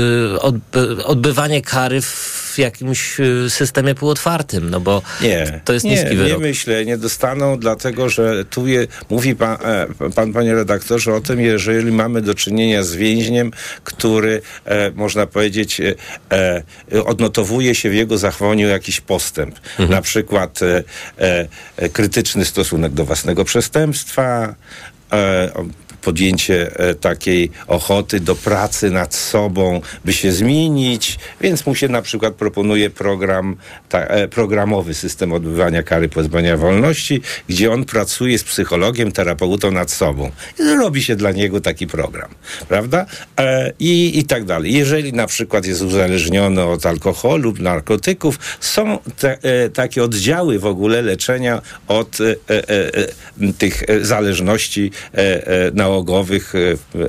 odby, 0.43 1.05
odbywanie 1.05 1.63
kary 1.63 2.01
w 2.01 2.44
jakimś 2.59 3.21
e, 3.21 3.51
systemie 3.51 3.95
półotwartym, 3.95 4.71
no 4.71 4.81
bo 4.81 5.03
Nie, 5.23 5.61
to 5.65 5.73
jest 5.73 5.85
nie, 5.85 5.91
niski 5.91 6.11
nie 6.11 6.17
wyrok. 6.17 6.41
myślę, 6.41 6.85
nie 6.85 6.99
dostaną, 6.99 7.59
dlatego 7.59 8.09
że 8.09 8.45
tu 8.45 8.67
je, 8.67 8.87
mówi 9.11 9.37
pan, 9.37 9.57
e, 9.65 9.87
pan, 10.15 10.33
panie 10.33 10.55
redaktorze, 10.55 11.15
o 11.15 11.21
tym, 11.21 11.41
jeżeli 11.41 11.93
mamy 11.93 12.23
do 12.23 12.35
czynienia 12.35 12.83
z 12.83 12.95
więźniem, 12.95 13.51
który, 13.85 14.43
e, 14.65 14.91
można 14.91 15.27
powiedzieć, 15.27 15.81
e, 15.81 15.95
e, 16.93 17.05
odnotowuje 17.05 17.75
się 17.75 17.91
w 17.91 17.95
jego 17.95 18.19
zachowaniu 18.19 18.69
jakiś 18.69 19.01
postęp. 19.01 19.55
Na 19.79 20.03
przykład 20.03 20.61
e, 20.63 20.85
e, 21.77 21.89
krytyczny 21.89 22.45
stosunek 22.45 22.93
do 22.93 23.05
własnego 23.05 23.45
przestępstwa, 23.45 24.55
podjęcie 26.05 26.79
e, 26.79 26.95
takiej 26.95 27.51
ochoty 27.67 28.21
do 28.21 28.35
pracy 28.35 28.91
nad 28.91 29.15
sobą, 29.15 29.81
by 30.05 30.13
się 30.13 30.33
zmienić, 30.33 31.19
więc 31.41 31.67
mu 31.67 31.75
się 31.75 31.89
na 31.89 32.03
przykład 32.03 32.35
proponuje 32.35 32.91
program, 32.91 33.57
ta, 33.89 34.01
e, 34.01 34.29
programowy 34.29 34.95
system 34.95 35.33
odbywania 35.33 35.83
kary 35.83 36.09
pozbawienia 36.09 36.57
wolności, 36.57 37.21
gdzie 37.49 37.73
on 37.73 37.85
pracuje 37.85 38.39
z 38.39 38.45
psychologiem, 38.45 39.13
terapeutą 39.13 39.71
nad 39.71 39.91
sobą. 39.91 40.31
I 40.59 40.63
robi 40.63 41.03
się 41.03 41.17
dla 41.17 41.33
niego 41.33 41.61
taki 41.61 41.87
program, 41.87 42.31
prawda? 42.69 43.07
E, 43.39 43.73
i, 43.79 44.19
I 44.19 44.25
tak 44.25 44.45
dalej. 44.45 44.73
Jeżeli 44.73 45.13
na 45.13 45.27
przykład 45.27 45.67
jest 45.67 45.83
uzależniony 45.83 46.65
od 46.65 46.87
alkoholu, 46.87 47.55
narkotyków, 47.59 48.39
są 48.61 48.99
te, 49.19 49.39
takie 49.75 50.03
oddziały 50.03 50.59
w 50.59 50.67
ogóle 50.67 51.03
leczenia 51.03 51.63
od 51.89 52.19
tych 53.59 53.83
zależności 54.03 54.91
e, 55.13 55.71
nałogowych 55.95 56.53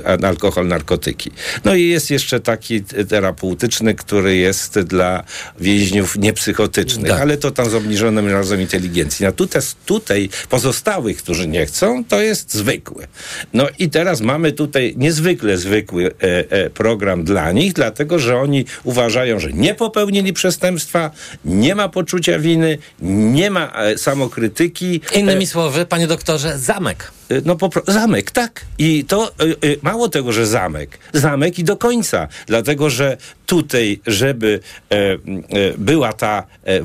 e, 0.04 0.24
alkohol, 0.26 0.66
narkotyki. 0.68 1.30
No 1.64 1.74
i 1.74 1.88
jest 1.88 2.10
jeszcze 2.10 2.40
taki 2.40 2.82
terapeutyczny, 2.82 3.94
który 3.94 4.36
jest 4.36 4.80
dla 4.80 5.24
więźniów 5.60 6.16
niepsychotycznych, 6.18 7.10
Tak. 7.10 7.20
ale 7.20 7.36
to 7.36 7.50
tam 7.50 7.70
z 7.70 7.74
obniżonym 7.74 8.28
razem 8.28 8.60
inteligencji. 8.60 9.26
No 9.26 9.32
tutaj, 9.32 9.62
tutaj 9.86 10.28
pozostałych, 10.48 11.16
którzy 11.16 11.48
nie 11.48 11.66
chcą, 11.66 12.04
to 12.04 12.20
jest 12.20 12.54
zwykły. 12.54 13.06
No 13.52 13.66
i 13.78 13.90
teraz 13.90 14.20
mamy 14.20 14.52
tutaj 14.52 14.94
niezwykle 14.96 15.56
zwykły 15.58 16.06
e, 16.06 16.10
e, 16.50 16.70
program 16.70 17.24
dla 17.24 17.52
nich, 17.52 17.72
dlatego 17.72 18.18
że 18.18 18.36
oni 18.38 18.64
uważają, 18.84 19.40
że 19.40 19.52
nie 19.52 19.74
popełnili 19.74 20.32
przestępstwa, 20.32 21.10
nie 21.44 21.74
ma 21.74 21.88
poczucia 21.88 22.38
winy, 22.38 22.78
nie 23.02 23.50
ma 23.50 23.72
e, 23.72 23.98
samokrytyki. 23.98 25.00
Innymi 25.14 25.46
słowy, 25.46 25.86
panie 25.86 26.06
doktorze, 26.06 26.58
zamek. 26.58 27.15
E, 27.30 27.40
No 27.44 27.56
po, 27.56 27.70
zamek, 27.86 28.30
tak. 28.30 28.60
I 28.78 29.04
to 29.04 29.32
e, 29.40 29.44
e, 29.44 29.76
mało 29.82 30.08
tego, 30.08 30.32
że 30.32 30.46
zamek. 30.46 30.98
Zamek 31.12 31.58
i 31.58 31.64
do 31.64 31.76
końca. 31.76 32.28
Dlatego, 32.46 32.90
że 32.90 33.16
tutaj, 33.46 34.00
żeby 34.06 34.60
e, 34.90 34.96
e, 34.96 35.18
była 35.78 36.12
ta 36.12 36.44
e, 36.64 36.82